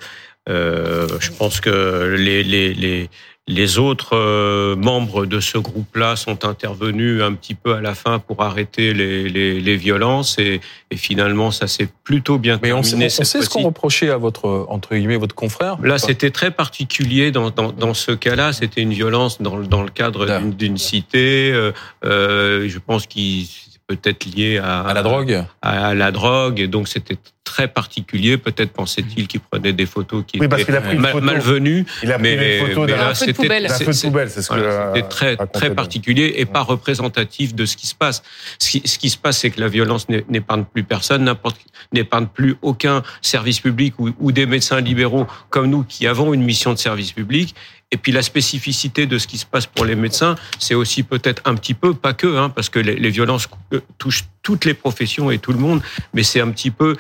euh, 0.49 1.09
je 1.21 1.31
pense 1.31 1.61
que 1.61 2.15
les, 2.19 2.43
les, 2.43 2.75
les, 2.75 3.09
les 3.49 3.79
autres 3.79 4.15
euh, 4.17 4.77
membres 4.77 5.27
de 5.27 5.41
ce 5.41 5.59
groupe-là 5.59 6.15
sont 6.15 6.45
intervenus 6.45 7.21
un 7.21 7.33
petit 7.35 7.55
peu 7.57 7.75
à 7.75 7.81
la 7.81 7.95
fin 7.97 8.21
pour 8.21 8.43
arrêter 8.43 8.95
les, 8.95 9.29
les, 9.29 9.61
les 9.61 9.77
violences 9.77 10.39
et, 10.39 10.61
et 10.93 10.97
finalement, 10.97 11.51
ça 11.51 11.67
s'est 11.67 11.89
plutôt 12.05 12.39
bien 12.39 12.61
Mais 12.63 12.73
on, 12.73 12.83
terminé. 12.83 13.09
sait- 13.09 13.23
on 13.23 13.25
sait 13.25 13.43
ce 13.43 13.49
qu'on 13.49 13.63
reprochait 13.63 14.11
à 14.11 14.19
votre 14.19 14.67
entre 14.69 14.95
guillemets 14.95 15.17
votre 15.17 15.35
confrère. 15.35 15.79
Là, 15.83 15.99
c'était 15.99 16.31
très 16.31 16.53
particulier 16.53 17.33
dans, 17.33 17.51
dans, 17.51 17.73
dans 17.73 17.95
ce 17.95 18.13
cas-là. 18.13 18.53
C'était 18.53 18.83
une 18.83 18.93
violence 18.93 19.43
dans, 19.43 19.57
le- 19.57 19.67
dans 19.67 19.83
le 19.83 19.91
cadre 19.91 20.27
d'une- 20.51 20.77
cité. 20.79 21.51
Euh, 21.53 21.73
euh, 22.05 22.69
je 22.69 22.79
pense 22.79 23.07
qu'il 23.07 23.47
peut-être 23.89 24.25
lié 24.27 24.59
à, 24.59 24.83
à 24.83 24.95
la 24.95 25.03
drogue. 25.03 25.43
à 25.63 25.95
la 25.95 26.13
drogue. 26.13 26.61
Et 26.61 26.69
donc, 26.69 26.87
c'était 26.87 27.17
très 27.45 27.69
particulier. 27.69 28.37
Peut-être 28.37 28.71
pensait-il 28.73 29.27
qu'il 29.27 29.41
prenait 29.41 29.73
des 29.73 29.87
photos 29.87 30.25
qui 30.27 30.39
Oui, 30.39 30.49
parce 30.49 30.63
étaient 30.63 30.73
mal- 30.73 31.13
photo. 31.13 31.25
malvenues. 31.25 31.85
Il 32.03 32.13
a 32.13 32.19
pris 32.19 32.23
Mais, 32.37 32.59
une 32.61 32.67
photo 32.69 32.85
mais 32.85 32.93
là, 32.97 33.15
c'était 33.15 33.49
voilà, 34.49 35.03
très, 35.09 35.37
très 35.37 35.75
particulier 35.75 36.35
et 36.37 36.45
pas 36.45 36.63
représentatif 36.63 37.55
de 37.55 37.65
ce 37.65 37.77
qui 37.77 37.87
se 37.87 37.95
passe. 37.95 38.23
Ce 38.59 38.71
qui, 38.71 38.83
ce 38.87 38.99
qui 38.99 39.11
se 39.11 39.17
passe, 39.19 39.39
c'est 39.39 39.51
que 39.51 39.61
la 39.61 39.69
violence 39.69 40.07
n'épargne 40.29 40.65
plus 40.65 40.85
personne, 40.85 41.25
n'importe, 41.25 41.59
n'épargne 41.93 42.27
plus 42.27 42.57
aucun 42.63 43.03
service 43.23 43.61
public 43.61 43.95
ou, 43.99 44.11
ou 44.19 44.33
des 44.33 44.47
médecins 44.47 44.81
libéraux 44.81 45.27
comme 45.49 45.69
nous 45.69 45.83
qui 45.85 46.07
avons 46.07 46.33
une 46.35 46.43
mission 46.43 46.73
de 46.73 46.79
service 46.79 47.13
public. 47.13 47.55
Et 47.93 47.97
puis 47.97 48.13
la 48.13 48.23
spécificité 48.23 49.07
de 49.07 49.19
ce 49.19 49.27
qui 49.27 49.37
se 49.39 49.47
passe 49.47 49.67
pour 49.67 49.85
les 49.85 49.97
médecins, 49.97 50.37
c'est 50.61 50.75
aussi 50.77 51.03
peut-être 51.03 51.43
un 51.45 51.57
petit 51.57 51.75
peu, 51.75 51.93
pas 51.95 52.13
que, 52.13 52.37
hein, 52.37 52.49
parce 52.49 52.69
que 52.69 52.79
les, 52.79 52.95
les 52.95 53.11
violences 53.11 53.49
euh, 53.73 53.81
touchent 53.99 54.27
toutes 54.43 54.65
les 54.65 54.75
professions 54.75 55.31
et 55.33 55.39
tout 55.39 55.53
le 55.53 55.59
monde, 55.59 55.83
mais 56.15 56.23
c'est 56.23 56.41
un 56.41 56.51
petit 56.53 56.71
peu 56.71 56.97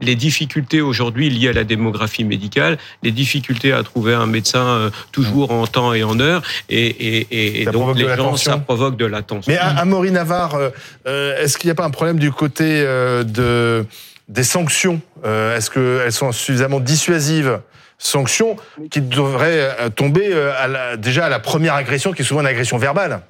les 0.00 0.14
difficultés 0.16 0.80
aujourd'hui 0.80 1.30
liées 1.30 1.48
à 1.48 1.52
la 1.52 1.64
démographie 1.64 2.24
médicale, 2.24 2.78
les 3.02 3.10
difficultés 3.10 3.72
à 3.72 3.82
trouver 3.82 4.12
un 4.14 4.26
médecin 4.26 4.64
euh, 4.66 4.90
toujours 5.12 5.50
en 5.50 5.66
temps 5.66 5.94
et 5.94 6.04
en 6.04 6.20
heure, 6.20 6.42
et, 6.68 6.86
et, 6.86 7.62
et, 7.62 7.64
donc 7.64 7.74
provoque 7.74 7.96
de 7.96 8.06
les 8.06 8.16
gens, 8.16 8.36
ça 8.36 8.58
provoque 8.58 8.96
de 8.96 9.06
la 9.06 9.22
tension. 9.22 9.50
Mais 9.50 9.58
à, 9.58 9.68
à 9.68 9.84
Maury 9.84 10.10
Navarre, 10.10 10.54
euh, 10.56 10.70
euh, 11.06 11.42
est-ce 11.42 11.56
qu'il 11.58 11.68
n'y 11.68 11.72
a 11.72 11.74
pas 11.74 11.86
un 11.86 11.90
problème 11.90 12.18
du 12.18 12.30
côté 12.30 12.64
euh, 12.84 13.24
de, 13.24 13.84
des 14.28 14.44
sanctions 14.44 15.00
Euh, 15.24 15.56
Est-ce 15.56 15.70
qu'elles 15.70 16.12
sont 16.12 16.32
suffisamment 16.32 16.80
dissuasives 16.80 17.60
Sanctions 17.98 18.56
qui 18.90 19.00
devraient 19.00 19.76
euh, 19.80 19.88
tomber 19.88 20.32
à 20.34 20.66
la- 20.68 20.96
déjà 20.96 21.26
à 21.26 21.28
la 21.28 21.38
première 21.38 21.74
agression, 21.74 22.12
qui 22.12 22.22
est 22.22 22.24
souvent 22.24 22.40
une 22.40 22.46
agression 22.48 22.76
verbale? 22.76 23.22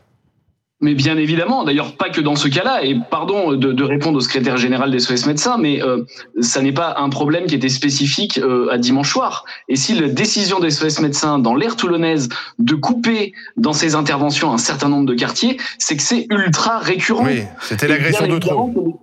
Mais 0.82 0.94
bien 0.94 1.16
évidemment, 1.16 1.62
d'ailleurs 1.62 1.96
pas 1.96 2.10
que 2.10 2.20
dans 2.20 2.34
ce 2.34 2.48
cas-là, 2.48 2.84
et 2.84 2.96
pardon 3.10 3.52
de, 3.52 3.72
de 3.72 3.84
répondre 3.84 4.18
au 4.18 4.20
secrétaire 4.20 4.56
général 4.56 4.90
des 4.90 4.98
SOS 4.98 5.26
médecins, 5.26 5.56
mais 5.56 5.80
euh, 5.82 6.04
ça 6.40 6.60
n'est 6.60 6.72
pas 6.72 6.96
un 6.98 7.08
problème 7.08 7.46
qui 7.46 7.54
était 7.54 7.68
spécifique 7.68 8.38
euh, 8.38 8.68
à 8.68 8.78
dimanche 8.78 9.10
soir. 9.12 9.44
Et 9.68 9.76
si 9.76 9.94
la 9.94 10.08
décision 10.08 10.58
des 10.58 10.70
SOS 10.70 10.98
médecins 10.98 11.38
dans 11.38 11.54
l'ère 11.54 11.76
toulonnaise 11.76 12.28
de 12.58 12.74
couper 12.74 13.32
dans 13.56 13.72
ses 13.72 13.94
interventions 13.94 14.52
un 14.52 14.58
certain 14.58 14.88
nombre 14.88 15.06
de 15.06 15.14
quartiers, 15.14 15.56
c'est 15.78 15.96
que 15.96 16.02
c'est 16.02 16.26
ultra 16.30 16.78
récurrent. 16.78 17.24
Oui, 17.24 17.44
c'était 17.60 17.86
l'agression 17.86 18.26
de 18.26 18.38
trop. 18.38 19.00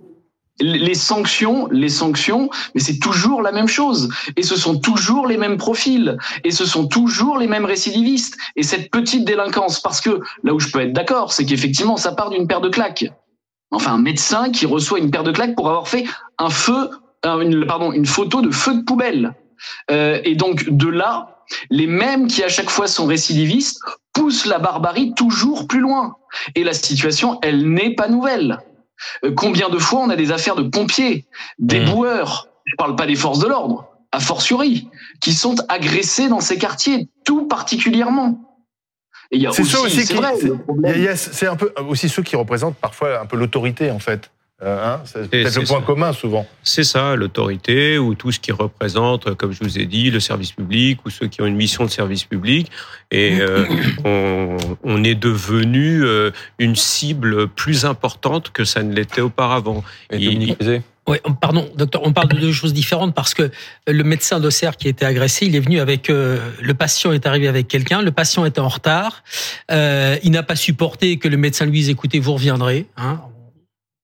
Les 0.60 0.94
sanctions, 0.94 1.68
les 1.70 1.88
sanctions, 1.88 2.50
mais 2.74 2.80
c'est 2.80 2.98
toujours 2.98 3.40
la 3.42 3.50
même 3.50 3.68
chose. 3.68 4.10
Et 4.36 4.42
ce 4.42 4.56
sont 4.56 4.78
toujours 4.78 5.26
les 5.26 5.36
mêmes 5.38 5.56
profils. 5.56 6.18
Et 6.44 6.50
ce 6.50 6.64
sont 6.66 6.86
toujours 6.86 7.38
les 7.38 7.46
mêmes 7.46 7.64
récidivistes. 7.64 8.36
Et 8.56 8.62
cette 8.62 8.90
petite 8.90 9.24
délinquance, 9.24 9.80
parce 9.80 10.00
que 10.00 10.20
là 10.44 10.52
où 10.54 10.60
je 10.60 10.68
peux 10.70 10.80
être 10.80 10.92
d'accord, 10.92 11.32
c'est 11.32 11.44
qu'effectivement, 11.46 11.96
ça 11.96 12.12
part 12.12 12.30
d'une 12.30 12.46
paire 12.46 12.60
de 12.60 12.68
claques. 12.68 13.06
Enfin, 13.70 13.94
un 13.94 14.02
médecin 14.02 14.50
qui 14.50 14.66
reçoit 14.66 14.98
une 14.98 15.10
paire 15.10 15.22
de 15.24 15.32
claques 15.32 15.54
pour 15.54 15.68
avoir 15.68 15.88
fait 15.88 16.04
un 16.38 16.50
feu, 16.50 16.90
un- 17.22 17.40
une, 17.40 17.64
pardon, 17.66 17.92
une 17.92 18.06
photo 18.06 18.42
de 18.42 18.50
feu 18.50 18.74
de 18.74 18.82
poubelle. 18.82 19.34
Euh, 19.90 20.20
et 20.24 20.34
donc, 20.34 20.68
de 20.68 20.88
là, 20.88 21.44
les 21.70 21.86
mêmes 21.86 22.26
qui 22.26 22.42
à 22.42 22.48
chaque 22.48 22.70
fois 22.70 22.86
sont 22.86 23.06
récidivistes 23.06 23.80
poussent 24.12 24.46
la 24.46 24.58
barbarie 24.58 25.14
toujours 25.14 25.66
plus 25.66 25.80
loin. 25.80 26.16
Et 26.54 26.64
la 26.64 26.72
situation, 26.74 27.38
elle 27.42 27.68
n'est 27.68 27.94
pas 27.94 28.08
nouvelle. 28.08 28.58
Euh, 29.24 29.32
Combien 29.34 29.68
de 29.68 29.78
fois 29.78 30.00
on 30.00 30.10
a 30.10 30.16
des 30.16 30.32
affaires 30.32 30.56
de 30.56 30.62
pompiers, 30.62 31.26
des 31.58 31.80
Mmh. 31.80 31.90
boueurs, 31.90 32.48
je 32.64 32.74
parle 32.76 32.96
pas 32.96 33.06
des 33.06 33.16
forces 33.16 33.38
de 33.38 33.48
l'ordre, 33.48 33.88
a 34.12 34.20
fortiori, 34.20 34.88
qui 35.20 35.32
sont 35.32 35.56
agressés 35.68 36.28
dans 36.28 36.40
ces 36.40 36.58
quartiers, 36.58 37.08
tout 37.24 37.46
particulièrement. 37.46 38.40
Et 39.30 39.36
il 39.36 39.42
y 39.42 39.46
a 39.46 39.52
c'est 39.52 39.62
aussi, 39.62 40.04
c'est 40.04 40.14
vrai, 40.14 40.34
c'est 41.14 41.46
un 41.46 41.56
peu 41.56 41.72
aussi 41.88 42.08
ceux 42.08 42.22
qui 42.22 42.34
représentent 42.34 42.76
parfois 42.76 43.20
un 43.20 43.26
peu 43.26 43.36
l'autorité 43.36 43.90
en 43.90 44.00
fait. 44.00 44.30
Euh, 44.62 44.94
hein, 44.94 45.00
c'est 45.04 45.30
peut-être 45.30 45.58
le 45.58 45.66
point 45.66 45.80
commun 45.80 46.12
souvent. 46.12 46.46
C'est 46.62 46.84
ça, 46.84 47.16
l'autorité 47.16 47.96
ou 47.98 48.14
tout 48.14 48.30
ce 48.30 48.38
qui 48.38 48.52
représente, 48.52 49.34
comme 49.34 49.52
je 49.52 49.64
vous 49.64 49.78
ai 49.78 49.86
dit, 49.86 50.10
le 50.10 50.20
service 50.20 50.52
public 50.52 50.98
ou 51.06 51.10
ceux 51.10 51.28
qui 51.28 51.40
ont 51.40 51.46
une 51.46 51.56
mission 51.56 51.84
de 51.84 51.90
service 51.90 52.24
public. 52.24 52.70
Et 53.10 53.40
euh, 53.40 53.64
on, 54.04 54.56
on, 54.82 55.02
est 55.02 55.14
devenu 55.14 56.04
euh, 56.04 56.30
une 56.58 56.76
cible 56.76 57.48
plus 57.48 57.86
importante 57.86 58.50
que 58.50 58.64
ça 58.64 58.82
ne 58.82 58.94
l'était 58.94 59.22
auparavant. 59.22 59.82
Et 60.10 60.18
Dominique 60.18 60.58
oui, 61.08 61.16
pardon, 61.40 61.68
docteur, 61.74 62.02
on 62.04 62.12
parle 62.12 62.28
de 62.28 62.36
deux 62.36 62.52
choses 62.52 62.72
différentes 62.72 63.14
parce 63.14 63.34
que 63.34 63.50
le 63.88 64.04
médecin 64.04 64.38
d'Auxerre 64.38 64.76
qui 64.76 64.86
a 64.86 64.90
été 64.90 65.04
agressé, 65.04 65.46
il 65.46 65.56
est 65.56 65.60
venu 65.60 65.80
avec 65.80 66.06
le 66.08 66.72
patient 66.72 67.10
est 67.10 67.26
arrivé 67.26 67.48
avec 67.48 67.66
quelqu'un, 67.66 68.00
le 68.00 68.12
patient 68.12 68.44
était 68.44 68.60
en 68.60 68.68
retard, 68.68 69.24
euh, 69.72 70.18
il 70.22 70.30
n'a 70.30 70.44
pas 70.44 70.54
supporté 70.54 71.16
que 71.16 71.26
le 71.26 71.36
médecin 71.36 71.64
lui 71.64 71.72
dise 71.72 71.88
écoutez, 71.88 72.20
vous 72.20 72.34
reviendrez. 72.34 72.86
Hein, 72.96 73.20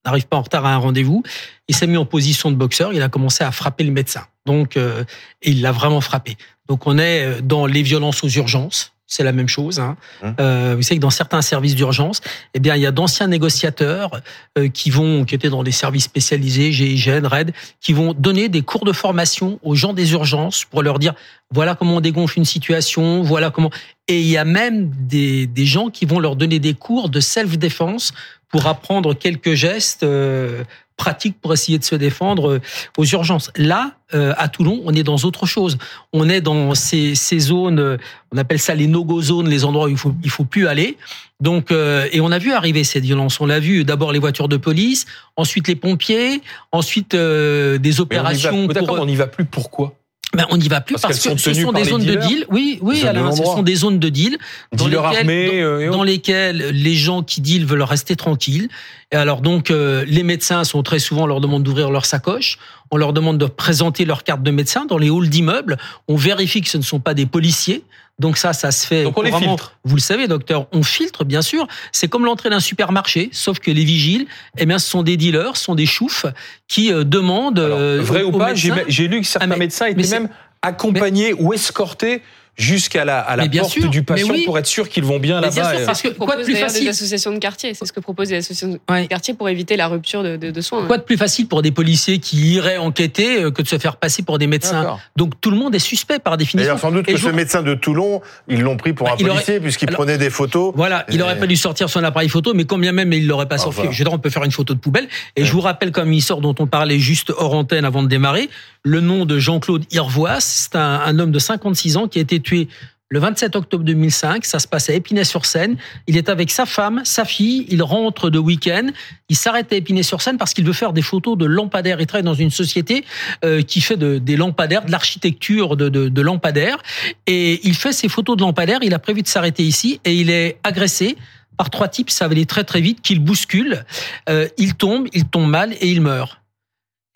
n'arrive 0.07 0.27
pas 0.27 0.37
en 0.37 0.41
retard 0.41 0.65
à 0.65 0.73
un 0.73 0.77
rendez-vous. 0.77 1.23
Il 1.67 1.75
s'est 1.75 1.87
mis 1.87 1.97
en 1.97 2.05
position 2.05 2.51
de 2.51 2.55
boxeur. 2.55 2.93
Il 2.93 3.01
a 3.01 3.09
commencé 3.09 3.43
à 3.43 3.51
frapper 3.51 3.83
le 3.83 3.91
médecin. 3.91 4.25
Donc, 4.45 4.77
euh, 4.77 5.03
il 5.41 5.61
l'a 5.61 5.71
vraiment 5.71 6.01
frappé. 6.01 6.37
Donc, 6.67 6.87
on 6.87 6.97
est 6.97 7.25
euh, 7.25 7.41
dans 7.41 7.65
les 7.65 7.83
violences 7.83 8.23
aux 8.23 8.29
urgences. 8.29 8.93
C'est 9.09 9.23
la 9.23 9.31
même 9.31 9.47
chose. 9.47 9.79
Hein. 9.79 9.95
Mmh. 10.21 10.27
Euh, 10.41 10.73
vous 10.75 10.81
savez 10.81 10.97
que 10.97 11.01
dans 11.01 11.09
certains 11.09 11.41
services 11.41 11.75
d'urgence, 11.75 12.19
eh 12.53 12.59
bien, 12.59 12.75
il 12.75 12.81
y 12.81 12.85
a 12.85 12.91
d'anciens 12.91 13.27
négociateurs 13.27 14.11
euh, 14.57 14.67
qui 14.67 14.89
vont, 14.89 15.23
qui 15.23 15.33
étaient 15.33 15.49
dans 15.49 15.63
des 15.63 15.71
services 15.71 16.03
spécialisés, 16.03 16.73
GIGN, 16.73 17.25
RAID, 17.25 17.53
qui 17.79 17.93
vont 17.93 18.13
donner 18.13 18.49
des 18.49 18.63
cours 18.63 18.83
de 18.83 18.91
formation 18.91 19.59
aux 19.63 19.75
gens 19.75 19.93
des 19.93 20.11
urgences 20.11 20.65
pour 20.65 20.83
leur 20.83 20.99
dire 20.99 21.13
voilà 21.51 21.75
comment 21.75 21.95
on 21.95 22.01
dégonfle 22.01 22.37
une 22.37 22.45
situation, 22.45 23.21
voilà 23.21 23.49
comment. 23.49 23.71
Et 24.09 24.19
il 24.19 24.27
y 24.27 24.35
a 24.35 24.43
même 24.43 24.91
des, 24.99 25.47
des 25.47 25.65
gens 25.65 25.89
qui 25.89 26.05
vont 26.05 26.19
leur 26.19 26.35
donner 26.35 26.59
des 26.59 26.73
cours 26.73 27.09
de 27.09 27.21
self-défense 27.21 28.11
pour 28.49 28.67
apprendre 28.67 29.13
quelques 29.13 29.53
gestes 29.53 30.03
euh, 30.03 30.63
pratiques 30.95 31.39
pour 31.39 31.53
essayer 31.53 31.77
de 31.77 31.83
se 31.83 31.95
défendre 31.95 32.53
euh, 32.53 32.61
aux 32.97 33.05
urgences. 33.05 33.51
Là, 33.55 33.91
euh, 34.13 34.33
à 34.37 34.47
Toulon, 34.47 34.81
on 34.85 34.93
est 34.93 35.03
dans 35.03 35.17
autre 35.17 35.45
chose. 35.45 35.77
On 36.13 36.29
est 36.29 36.41
dans 36.41 36.73
ces, 36.75 37.13
ces 37.15 37.39
zones, 37.39 37.97
on 38.31 38.37
appelle 38.37 38.59
ça 38.59 38.73
les 38.73 38.87
no-go 38.87 39.21
zones, 39.21 39.49
les 39.49 39.65
endroits 39.65 39.85
où 39.85 39.89
il 39.89 39.97
faut 39.97 40.15
il 40.23 40.29
faut 40.29 40.45
plus 40.45 40.67
aller. 40.67 40.97
Donc, 41.39 41.71
et 41.71 42.19
on 42.19 42.31
a 42.31 42.39
vu 42.39 42.51
arriver 42.51 42.83
cette 42.83 43.03
violence. 43.03 43.39
On 43.39 43.45
l'a 43.45 43.59
vu 43.59 43.83
d'abord 43.83 44.11
les 44.11 44.17
voitures 44.17 44.47
de 44.47 44.57
police, 44.57 45.05
ensuite 45.35 45.67
les 45.67 45.75
pompiers, 45.75 46.41
ensuite 46.71 47.15
des 47.15 47.99
opérations. 47.99 48.67
on, 48.67 48.67
pour... 48.67 48.99
on 48.99 49.05
n'y 49.05 49.15
va 49.15 49.27
plus. 49.27 49.45
Pourquoi? 49.45 49.93
Ben, 50.33 50.45
on 50.49 50.57
n'y 50.57 50.67
va 50.67 50.81
plus 50.81 50.95
parce, 51.01 51.19
que 51.19 51.37
ce 51.37 51.53
sont 51.53 51.71
des 51.71 51.85
zones 51.85 52.03
de 52.03 52.15
deal. 52.15 52.45
Oui, 52.49 52.79
oui, 52.81 53.07
alors, 53.07 53.33
ce 53.33 53.43
sont 53.43 53.63
des 53.63 53.75
zones 53.75 53.97
de 53.97 54.09
deal 54.09 54.37
dans, 54.73 54.87
lesquelles, 54.87 55.89
dans, 55.89 56.03
lesquelles 56.03 56.69
les 56.71 56.95
gens 56.95 57.23
qui 57.23 57.39
deal 57.39 57.65
veulent 57.65 57.81
rester 57.81 58.17
tranquilles. 58.17 58.67
Et 59.11 59.15
alors 59.15 59.39
donc, 59.39 59.71
euh, 59.71 60.03
les 60.05 60.23
médecins 60.23 60.65
sont 60.65 60.83
très 60.83 60.99
souvent, 60.99 61.23
on 61.23 61.27
leur 61.27 61.39
demande 61.39 61.63
d'ouvrir 61.63 61.91
leur 61.91 62.05
sacoche, 62.05 62.59
on 62.91 62.97
leur 62.97 63.13
demande 63.13 63.37
de 63.37 63.45
présenter 63.45 64.03
leur 64.03 64.25
carte 64.25 64.43
de 64.43 64.51
médecin 64.51 64.85
dans 64.85 64.97
les 64.97 65.09
halls 65.09 65.29
d'immeubles. 65.29 65.77
On 66.09 66.17
vérifie 66.17 66.61
que 66.61 66.69
ce 66.69 66.77
ne 66.77 66.83
sont 66.83 66.99
pas 66.99 67.13
des 67.13 67.25
policiers. 67.25 67.83
Donc 68.19 68.37
ça, 68.37 68.53
ça 68.53 68.71
se 68.71 68.87
fait. 68.87 69.03
Donc 69.03 69.17
on 69.17 69.21
les 69.21 69.31
filtre. 69.31 69.77
Vous 69.83 69.95
le 69.95 70.01
savez, 70.01 70.27
docteur, 70.27 70.67
on 70.71 70.81
filtre, 70.81 71.23
bien 71.23 71.43
sûr. 71.43 71.67
C'est 71.91 72.07
comme 72.07 72.25
l'entrée 72.25 72.49
d'un 72.49 72.59
supermarché, 72.59 73.29
sauf 73.31 73.59
que 73.59 73.69
les 73.69 73.83
vigiles, 73.83 74.25
eh 74.57 74.65
bien, 74.65 74.79
ce 74.79 74.89
sont 74.89 75.03
des 75.03 75.17
dealers, 75.17 75.55
ce 75.55 75.65
sont 75.65 75.75
des 75.75 75.85
choufs 75.85 76.25
qui 76.67 76.91
euh, 76.91 77.03
demandent. 77.03 77.59
Euh, 77.59 78.01
vrai 78.01 78.23
ou 78.23 78.31
pas 78.31 78.55
J'ai 78.55 79.07
lu 79.07 79.21
que 79.21 79.27
certains 79.27 79.51
ah, 79.51 79.57
médecins 79.57 79.85
étaient 79.85 80.07
même 80.07 80.29
accompagnés 80.63 81.33
ou 81.33 81.53
escortés 81.53 82.23
jusqu'à 82.57 83.05
la, 83.05 83.19
à 83.19 83.35
la 83.35 83.47
porte 83.47 83.79
du 83.87 84.03
patient 84.03 84.33
pour 84.45 84.57
être 84.57 84.65
sûr 84.65 84.89
qu'ils 84.89 85.03
vont 85.03 85.19
bien 85.19 85.39
là-bas. 85.39 85.73
Parce 85.85 86.01
que 86.01 86.09
quoi 86.09 86.35
de 86.35 86.43
plus 86.43 86.55
facile 86.55 86.83
des 86.83 86.89
associations 86.89 87.31
de 87.31 87.37
quartier, 87.37 87.73
c'est 87.73 87.85
ce 87.85 87.93
que 87.93 87.99
proposent 87.99 88.31
les 88.31 88.37
associations 88.37 88.79
de 88.87 89.05
quartier 89.05 89.35
pour 89.35 89.47
éviter 89.47 89.77
la 89.77 89.87
rupture 89.87 90.23
de, 90.23 90.37
de, 90.37 90.49
de 90.49 90.61
soins. 90.61 90.85
Quoi 90.87 90.97
de 90.97 91.03
plus 91.03 91.17
facile 91.17 91.47
pour 91.47 91.61
des 91.61 91.71
policiers 91.71 92.19
qui 92.19 92.53
iraient 92.53 92.77
enquêter 92.77 93.43
euh, 93.43 93.51
que 93.51 93.61
de 93.61 93.67
se 93.67 93.77
faire 93.77 93.97
passer 93.97 94.23
pour 94.23 94.39
des 94.39 94.47
médecins 94.47 94.97
Donc 95.15 95.39
tout 95.39 95.51
le 95.51 95.57
monde 95.57 95.75
est 95.75 95.79
suspect 95.79 96.19
par 96.19 96.37
définition. 96.37 96.67
D'ailleurs, 96.67 96.79
sans 96.79 96.91
doute 96.91 97.05
que 97.05 97.17
ce 97.17 97.29
médecin 97.29 97.61
de 97.61 97.75
Toulon, 97.75 98.21
ils 98.47 98.61
l'ont 98.61 98.77
pris 98.77 98.93
pour 98.93 99.07
bah, 99.07 99.13
un 99.13 99.23
policier 99.23 99.59
puisqu'il 99.59 99.89
prenait 99.89 100.17
des 100.17 100.29
photos. 100.29 100.73
Voilà, 100.75 101.05
il 101.09 101.21
aurait 101.21 101.37
pas 101.37 101.47
dû 101.47 101.55
sortir 101.55 101.89
son 101.89 102.03
appareil 102.03 102.29
photo, 102.29 102.53
mais 102.53 102.65
combien 102.65 102.91
même 102.91 103.13
il 103.13 103.27
l'aurait 103.27 103.47
pas 103.47 103.57
sorti. 103.57 103.81
Je 103.91 103.97
veux 103.97 104.03
dire, 104.03 104.13
on 104.13 104.19
peut 104.19 104.29
faire 104.29 104.43
une 104.43 104.51
photo 104.51 104.73
de 104.73 104.79
poubelle. 104.79 105.07
Et 105.35 105.45
je 105.45 105.51
vous 105.51 105.61
rappelle, 105.61 105.91
comme 105.91 106.11
il 106.11 106.21
sort 106.21 106.41
dont 106.41 106.55
on 106.59 106.65
parlait 106.65 106.99
juste 106.99 107.31
hors 107.37 107.53
antenne 107.53 107.85
avant 107.85 108.01
de 108.01 108.07
démarrer, 108.07 108.49
le 108.83 109.01
nom 109.01 109.25
de 109.25 109.37
Jean-Claude 109.37 109.85
Irvoas, 109.91 110.39
c'est 110.39 110.75
un, 110.75 111.01
un 111.05 111.19
homme 111.19 111.31
de 111.31 111.39
56 111.39 111.97
ans 111.97 112.07
qui 112.07 112.19
a 112.19 112.21
été 112.21 112.39
tué 112.47 112.67
le 113.09 113.19
27 113.19 113.55
octobre 113.55 113.85
2005, 113.85 114.43
ça 114.43 114.59
se 114.59 114.67
passe 114.67 114.89
à 114.89 114.93
Épinay-sur-Seine. 114.93 115.77
Il 116.07 116.17
est 116.17 116.27
avec 116.27 116.51
sa 116.51 116.65
femme, 116.65 117.01
sa 117.05 117.23
fille, 117.23 117.65
il 117.69 117.81
rentre 117.81 118.29
de 118.29 118.37
week-end, 118.37 118.87
il 119.29 119.37
s'arrête 119.37 119.71
à 119.71 119.77
Épinay-sur-Seine 119.77 120.37
parce 120.37 120.53
qu'il 120.53 120.65
veut 120.65 120.73
faire 120.73 120.91
des 120.91 121.01
photos 121.01 121.37
de 121.37 121.45
lampadaires. 121.45 122.01
Il 122.01 122.05
travaille 122.05 122.25
dans 122.25 122.33
une 122.33 122.51
société 122.51 123.05
euh, 123.45 123.61
qui 123.61 123.79
fait 123.79 123.95
des 123.97 124.35
lampadaires, 124.35 124.83
de 124.83 124.91
l'architecture 124.91 125.77
de, 125.77 125.87
de, 125.87 126.21
lampadaires. 126.21 126.79
Et 127.27 127.65
il 127.65 127.75
fait 127.75 127.93
ses 127.93 128.09
photos 128.09 128.35
de 128.35 128.41
lampadaires, 128.41 128.79
il 128.81 128.93
a 128.93 128.99
prévu 128.99 129.21
de 129.21 129.27
s'arrêter 129.27 129.63
ici 129.63 130.01
et 130.03 130.13
il 130.13 130.29
est 130.29 130.57
agressé 130.63 131.15
par 131.55 131.69
trois 131.69 131.87
types, 131.87 132.09
ça 132.09 132.27
va 132.27 132.33
aller 132.33 132.45
très 132.45 132.65
très 132.65 132.81
vite, 132.81 133.01
qu'il 133.01 133.21
bouscule. 133.21 133.85
Euh, 134.27 134.49
il 134.57 134.75
tombe, 134.75 135.07
il 135.13 135.25
tombe 135.25 135.49
mal 135.49 135.73
et 135.79 135.89
il 135.89 136.01
meurt. 136.01 136.37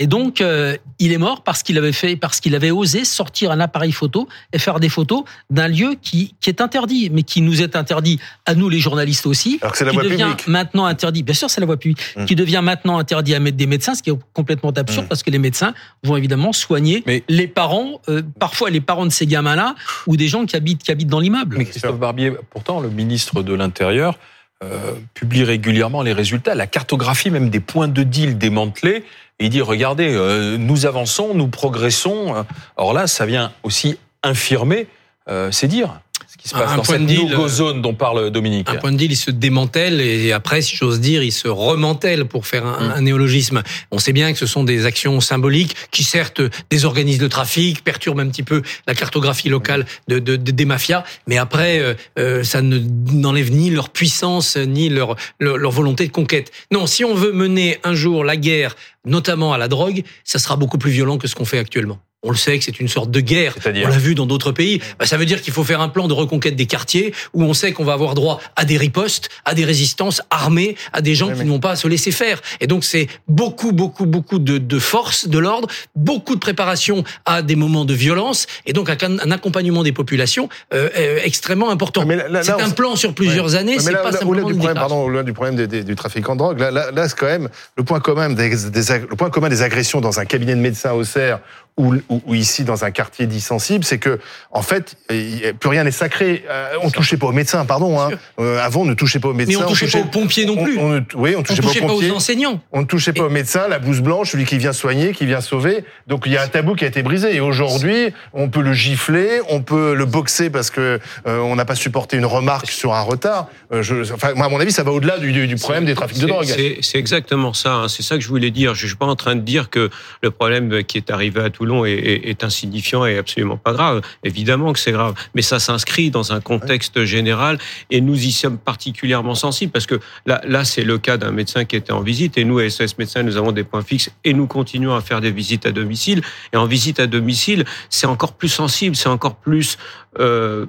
Et 0.01 0.07
donc, 0.07 0.41
euh, 0.41 0.77
il 0.97 1.11
est 1.11 1.19
mort 1.19 1.43
parce 1.43 1.61
qu'il 1.61 1.77
avait 1.77 1.91
fait, 1.91 2.15
parce 2.15 2.39
qu'il 2.39 2.55
avait 2.55 2.71
osé 2.71 3.05
sortir 3.05 3.51
un 3.51 3.59
appareil 3.59 3.91
photo 3.91 4.27
et 4.51 4.57
faire 4.57 4.79
des 4.79 4.89
photos 4.89 5.25
d'un 5.51 5.67
lieu 5.67 5.95
qui, 6.01 6.33
qui 6.41 6.49
est 6.49 6.59
interdit, 6.59 7.11
mais 7.11 7.21
qui 7.21 7.39
nous 7.41 7.61
est 7.61 7.75
interdit 7.75 8.19
à 8.47 8.55
nous 8.55 8.67
les 8.67 8.79
journalistes 8.79 9.27
aussi. 9.27 9.59
Alors 9.61 9.73
que 9.73 9.77
c'est 9.77 9.85
la 9.85 9.91
qui 9.91 9.97
voie 9.97 10.03
devient 10.03 10.35
maintenant 10.47 10.85
interdit. 10.85 11.21
Bien 11.21 11.35
sûr, 11.35 11.51
c'est 11.51 11.61
la 11.61 11.67
voie 11.67 11.77
publique. 11.77 11.99
Hum. 12.15 12.25
Qui 12.25 12.35
devient 12.35 12.61
maintenant 12.63 12.97
interdit 12.97 13.35
à 13.35 13.39
mettre 13.39 13.57
des 13.57 13.67
médecins, 13.67 13.93
ce 13.93 14.01
qui 14.01 14.09
est 14.09 14.17
complètement 14.33 14.71
absurde 14.71 15.03
hum. 15.03 15.07
parce 15.07 15.21
que 15.21 15.29
les 15.29 15.37
médecins 15.37 15.75
vont 16.03 16.17
évidemment 16.17 16.51
soigner 16.51 17.03
les 17.29 17.47
parents, 17.47 18.01
euh, 18.09 18.23
parfois 18.39 18.71
les 18.71 18.81
parents 18.81 19.05
de 19.05 19.11
ces 19.11 19.27
gamins-là 19.27 19.75
ou 20.07 20.17
des 20.17 20.29
gens 20.29 20.47
qui 20.47 20.55
habitent, 20.55 20.81
qui 20.81 20.89
habitent 20.89 21.09
dans 21.09 21.19
l'immeuble. 21.19 21.57
Mais 21.59 21.65
Christophe 21.65 21.99
Barbier, 21.99 22.33
pourtant, 22.49 22.79
le 22.79 22.89
ministre 22.89 23.43
de 23.43 23.53
l'Intérieur 23.53 24.17
euh, 24.63 24.93
publie 25.15 25.43
régulièrement 25.43 26.03
les 26.03 26.13
résultats, 26.13 26.53
la 26.53 26.67
cartographie 26.67 27.31
même 27.31 27.49
des 27.49 27.59
points 27.59 27.87
de 27.87 28.03
deal 28.03 28.37
démantelés 28.37 29.03
il 29.41 29.49
dit, 29.49 29.61
regardez, 29.61 30.13
euh, 30.13 30.57
nous 30.57 30.85
avançons, 30.85 31.33
nous 31.33 31.47
progressons. 31.47 32.45
Or 32.77 32.93
là, 32.93 33.07
ça 33.07 33.25
vient 33.25 33.51
aussi 33.63 33.97
infirmer, 34.23 34.87
euh, 35.29 35.51
c'est 35.51 35.67
dire 35.67 35.99
ce 36.31 36.37
qui 36.37 36.47
se 36.47 36.53
passe 36.53 36.71
un 36.71 36.77
dans 36.77 36.83
cette 36.85 37.01
no 37.01 37.47
zone 37.49 37.81
dont 37.81 37.93
parle 37.93 38.31
Dominique. 38.31 38.69
Un 38.69 38.75
point 38.75 38.93
de 38.93 38.97
deal, 38.97 39.11
il 39.11 39.17
se 39.17 39.31
démantèle 39.31 39.99
et 39.99 40.31
après, 40.31 40.61
si 40.61 40.77
j'ose 40.77 41.01
dire, 41.01 41.23
il 41.23 41.33
se 41.33 41.49
remantèle 41.49 42.23
pour 42.23 42.47
faire 42.47 42.65
un, 42.65 42.87
mm. 42.87 42.91
un, 42.91 43.01
néologisme. 43.01 43.63
On 43.91 43.99
sait 43.99 44.13
bien 44.13 44.31
que 44.31 44.39
ce 44.39 44.45
sont 44.45 44.63
des 44.63 44.85
actions 44.85 45.19
symboliques 45.19 45.75
qui 45.91 46.05
certes 46.05 46.41
désorganisent 46.69 47.21
le 47.21 47.27
trafic, 47.27 47.83
perturbent 47.83 48.21
un 48.21 48.29
petit 48.29 48.43
peu 48.43 48.61
la 48.87 48.95
cartographie 48.95 49.49
locale 49.49 49.85
de, 50.07 50.19
de, 50.19 50.37
de 50.37 50.51
des 50.51 50.65
mafias, 50.65 51.03
mais 51.27 51.37
après, 51.37 51.79
euh, 51.79 51.95
euh 52.17 52.43
ça 52.43 52.61
n'enlève 52.61 53.51
ni 53.51 53.69
leur 53.69 53.89
puissance 53.89 54.55
ni 54.55 54.87
leur, 54.87 55.17
leur, 55.39 55.57
leur 55.57 55.71
volonté 55.71 56.07
de 56.07 56.11
conquête. 56.11 56.51
Non, 56.71 56.87
si 56.87 57.03
on 57.03 57.13
veut 57.13 57.33
mener 57.33 57.77
un 57.83 57.93
jour 57.93 58.23
la 58.23 58.37
guerre 58.37 58.75
notamment 59.05 59.51
à 59.51 59.57
la 59.57 59.67
drogue, 59.67 60.03
ça 60.23 60.39
sera 60.39 60.55
beaucoup 60.55 60.77
plus 60.77 60.91
violent 60.91 61.17
que 61.17 61.27
ce 61.27 61.35
qu'on 61.35 61.45
fait 61.45 61.59
actuellement. 61.59 61.99
On 62.23 62.29
le 62.29 62.37
sait 62.37 62.59
que 62.59 62.63
c'est 62.63 62.79
une 62.79 62.87
sorte 62.87 63.09
de 63.09 63.19
guerre. 63.19 63.55
On 63.65 63.87
l'a 63.87 63.97
vu 63.97 64.13
dans 64.13 64.27
d'autres 64.27 64.51
pays. 64.51 64.79
Bah, 64.99 65.07
ça 65.07 65.17
veut 65.17 65.25
dire 65.25 65.41
qu'il 65.41 65.53
faut 65.53 65.63
faire 65.63 65.81
un 65.81 65.89
plan 65.89 66.07
de 66.07 66.13
reconquête 66.13 66.55
des 66.55 66.67
quartiers 66.67 67.15
où 67.33 67.43
on 67.43 67.55
sait 67.55 67.71
qu'on 67.71 67.83
va 67.83 67.93
avoir 67.93 68.13
droit 68.13 68.39
à 68.55 68.63
des 68.63 68.77
ripostes, 68.77 69.29
à 69.43 69.55
des 69.55 69.65
résistances 69.65 70.21
armées, 70.29 70.75
à 70.93 71.01
des 71.01 71.15
gens 71.15 71.33
qui 71.33 71.43
ne 71.43 71.49
vont 71.49 71.59
pas 71.59 71.75
se 71.75 71.87
laisser 71.87 72.11
faire. 72.11 72.39
Et 72.59 72.67
donc 72.67 72.83
c'est 72.83 73.07
beaucoup, 73.27 73.71
beaucoup, 73.71 74.05
beaucoup 74.05 74.37
de, 74.37 74.59
de 74.59 74.79
force, 74.79 75.27
de 75.27 75.39
l'ordre, 75.39 75.67
beaucoup 75.95 76.35
de 76.35 76.39
préparation 76.39 77.03
à 77.25 77.41
des 77.41 77.55
moments 77.55 77.85
de 77.85 77.95
violence 77.95 78.45
et 78.67 78.73
donc 78.73 78.91
un, 78.91 78.97
un 79.01 79.31
accompagnement 79.31 79.81
des 79.81 79.91
populations 79.91 80.47
euh, 80.75 80.89
euh 80.97 81.19
extrêmement 81.23 81.71
important. 81.71 82.05
C'est 82.43 82.51
un 82.51 82.69
plan 82.69 82.95
sur 82.95 83.15
plusieurs 83.15 83.55
années. 83.55 83.79
C'est 83.79 83.93
pas 83.93 84.11
simplement 84.11 84.47
du 84.47 84.53
problème, 84.53 84.75
pardon, 84.75 85.07
au 85.07 85.23
du 85.23 85.33
problème 85.33 85.55
des, 85.55 85.83
du 85.83 85.95
trafic 85.95 86.29
en 86.29 86.35
drogue. 86.35 86.59
Là, 86.59 86.69
là, 86.69 86.91
là 86.91 87.09
c'est 87.09 87.17
quand 87.17 87.25
même 87.25 87.49
le 87.77 87.83
point 87.83 87.99
commun 87.99 88.29
des, 88.29 88.49
des, 88.49 88.99
le 89.09 89.15
point 89.15 89.31
commun 89.31 89.49
des 89.49 89.63
agressions 89.63 90.01
dans 90.01 90.19
un 90.19 90.25
cabinet 90.25 90.53
de 90.53 90.61
médecins 90.61 90.93
au 90.93 91.03
CERF 91.03 91.41
ou, 91.77 91.95
ou, 92.09 92.35
ici 92.35 92.63
dans 92.63 92.83
un 92.83 92.91
quartier 92.91 93.27
dit 93.27 93.41
sensible, 93.41 93.83
c'est 93.83 93.97
que 93.97 94.19
en 94.51 94.61
fait, 94.61 94.97
plus 95.07 95.69
rien 95.69 95.83
n'est 95.83 95.91
sacré. 95.91 96.43
Euh, 96.49 96.73
on 96.83 96.89
touchait 96.89 97.17
pas 97.17 97.27
aux 97.27 97.31
médecins, 97.31 97.65
pardon. 97.65 97.99
Hein. 97.99 98.09
Euh, 98.39 98.59
avant, 98.59 98.81
on 98.81 98.85
ne 98.85 98.93
touchait 98.93 99.19
pas 99.19 99.29
aux 99.29 99.33
médecins. 99.33 99.59
Mais 99.59 99.65
on 99.65 99.69
touchait, 99.69 99.87
pas 99.87 99.99
aux 99.99 100.09
pompiers 100.09 100.45
non 100.45 100.61
plus. 100.61 100.77
On, 100.77 101.03
oui, 101.15 101.33
on 101.37 101.43
touchait, 101.43 101.61
pas, 101.61 101.93
aux, 101.93 102.11
enseignants. 102.11 102.61
On 102.71 102.81
ne 102.81 102.85
touchait 102.85 103.13
pas 103.13 103.23
aux 103.23 103.29
médecins, 103.29 103.67
la 103.67 103.79
blouse 103.79 104.01
blanche, 104.01 104.31
celui 104.31 104.45
qui 104.45 104.57
vient 104.57 104.73
soigner, 104.73 105.13
qui 105.13 105.25
vient 105.25 105.41
sauver. 105.41 105.85
Donc 106.07 106.23
il 106.25 106.33
y 106.33 106.37
a 106.37 106.43
un 106.43 106.47
tabou 106.47 106.75
qui 106.75 106.83
a 106.83 106.87
été 106.87 107.03
brisé. 107.03 107.35
Et 107.35 107.39
aujourd'hui, 107.39 108.13
on 108.33 108.49
peut 108.49 108.61
le 108.61 108.73
gifler, 108.73 109.39
on 109.49 109.61
peut 109.61 109.93
le 109.93 110.05
boxer 110.05 110.49
parce 110.49 110.69
que 110.69 110.99
euh, 111.25 111.39
on 111.39 111.55
n'a 111.55 111.65
pas 111.65 111.75
supporté 111.75 112.17
une 112.17 112.25
remarque 112.25 112.69
sur 112.69 112.93
un 112.93 113.01
retard. 113.01 113.47
Je, 113.71 114.13
enfin, 114.13 114.33
moi, 114.35 114.47
à 114.47 114.49
mon 114.49 114.59
avis, 114.59 114.71
ça 114.71 114.83
va 114.83 114.91
au-delà 114.91 115.17
du, 115.17 115.47
du, 115.47 115.55
problème 115.55 115.85
des 115.85 115.95
trafics 115.95 116.19
de 116.19 116.27
drogue. 116.27 116.45
C'est 116.81 116.97
exactement 116.97 117.53
ça. 117.53 117.73
Hein. 117.73 117.87
C'est 117.87 118.03
ça 118.03 118.15
que 118.15 118.21
je 118.21 118.27
voulais 118.27 118.51
dire. 118.51 118.75
Je 118.75 118.87
suis 118.87 118.95
pas 118.95 119.05
en 119.05 119.15
train 119.15 119.35
de 119.35 119.41
dire 119.41 119.69
que 119.69 119.89
le 120.21 120.31
problème 120.31 120.83
qui 120.83 120.97
est 120.97 121.09
arrivé 121.09 121.41
à 121.41 121.49
tout 121.49 121.60
Toulon 121.61 121.85
est, 121.85 121.91
est, 121.91 122.29
est, 122.29 122.43
insignifiant 122.43 123.05
et 123.05 123.19
absolument 123.19 123.55
pas 123.55 123.73
grave. 123.73 124.01
Évidemment 124.23 124.73
que 124.73 124.79
c'est 124.79 124.91
grave, 124.91 125.13
mais 125.35 125.43
ça 125.43 125.59
s'inscrit 125.59 126.09
dans 126.09 126.33
un 126.33 126.41
contexte 126.41 127.03
général 127.03 127.59
et 127.91 128.01
nous 128.01 128.19
y 128.19 128.31
sommes 128.31 128.57
particulièrement 128.57 129.35
sensibles 129.35 129.71
parce 129.71 129.85
que 129.85 129.99
là, 130.25 130.41
là 130.47 130.65
c'est 130.65 130.83
le 130.83 130.97
cas 130.97 131.17
d'un 131.17 131.29
médecin 131.29 131.65
qui 131.65 131.75
était 131.75 131.91
en 131.91 132.01
visite 132.01 132.39
et 132.39 132.45
nous, 132.45 132.57
à 132.57 132.67
SOS 132.67 132.97
Médecins, 132.97 133.21
nous 133.21 133.37
avons 133.37 133.51
des 133.51 133.63
points 133.63 133.83
fixes 133.83 134.09
et 134.23 134.33
nous 134.33 134.47
continuons 134.47 134.95
à 134.95 135.01
faire 135.01 135.21
des 135.21 135.29
visites 135.29 135.67
à 135.67 135.71
domicile. 135.71 136.23
Et 136.51 136.57
en 136.57 136.65
visite 136.65 136.99
à 136.99 137.05
domicile, 137.05 137.63
c'est 137.91 138.07
encore 138.07 138.33
plus 138.33 138.49
sensible, 138.49 138.95
c'est 138.95 139.09
encore 139.09 139.35
plus 139.35 139.77
euh, 140.19 140.65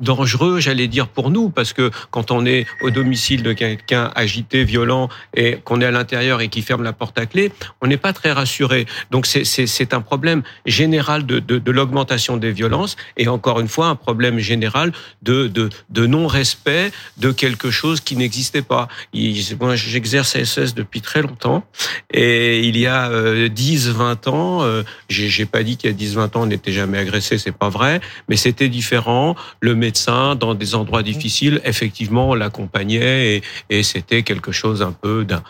dangereux, 0.00 0.60
j'allais 0.60 0.88
dire, 0.88 1.08
pour 1.08 1.30
nous, 1.30 1.48
parce 1.48 1.72
que 1.72 1.90
quand 2.10 2.30
on 2.30 2.44
est 2.44 2.66
au 2.82 2.90
domicile 2.90 3.42
de 3.42 3.52
quelqu'un 3.52 4.10
agité, 4.14 4.64
violent, 4.64 5.08
et 5.34 5.58
qu'on 5.64 5.80
est 5.80 5.86
à 5.86 5.90
l'intérieur 5.90 6.40
et 6.40 6.48
qui 6.48 6.62
ferme 6.62 6.82
la 6.82 6.92
porte 6.92 7.18
à 7.18 7.26
clé, 7.26 7.52
on 7.80 7.86
n'est 7.86 7.96
pas 7.96 8.12
très 8.12 8.32
rassuré. 8.32 8.86
Donc 9.10 9.26
c'est 9.26 9.94
un 9.94 10.00
problème 10.00 10.42
général 10.66 11.24
de, 11.24 11.38
de, 11.38 11.70
l'augmentation 11.70 12.36
des 12.36 12.52
violences, 12.52 12.96
et 13.16 13.28
encore 13.28 13.60
une 13.60 13.68
fois, 13.68 13.86
un 13.86 13.94
problème 13.94 14.38
général 14.38 14.92
de, 15.22 15.46
de, 15.46 15.70
de 15.90 16.06
non-respect 16.06 16.92
de 17.16 17.30
quelque 17.32 17.70
chose 17.70 18.00
qui 18.00 18.16
n'existait 18.16 18.62
pas. 18.62 18.88
Moi, 19.60 19.76
j'exerce 19.76 20.36
à 20.36 20.44
SES 20.44 20.74
depuis 20.74 21.00
très 21.00 21.22
longtemps, 21.22 21.64
et 22.12 22.60
il 22.60 22.76
y 22.76 22.86
a 22.86 23.08
10, 23.48 23.88
euh, 23.88 23.92
20 23.92 24.28
ans, 24.28 24.62
euh, 24.62 24.82
j'ai 25.08 25.46
pas 25.46 25.62
dit 25.62 25.76
qu'il 25.76 25.88
y 25.88 25.92
a 25.92 25.96
10, 25.96 26.14
20 26.16 26.36
ans, 26.36 26.42
on 26.42 26.46
n'était 26.46 26.72
jamais 26.72 26.98
agressé, 26.98 27.38
c'est 27.38 27.52
pas 27.52 27.68
vrai, 27.70 28.00
mais 28.28 28.36
c'était. 28.36 28.68
Le 29.60 29.74
médecin, 29.74 30.34
dans 30.34 30.54
des 30.54 30.74
endroits 30.74 31.02
difficiles, 31.02 31.60
effectivement, 31.64 32.34
l'accompagnait 32.34 33.42
et, 33.70 33.82
c'était 33.82 34.22
quelque 34.22 34.52
chose 34.52 34.82
un 34.82 34.92
peu 34.92 35.24
d'un 35.24 35.42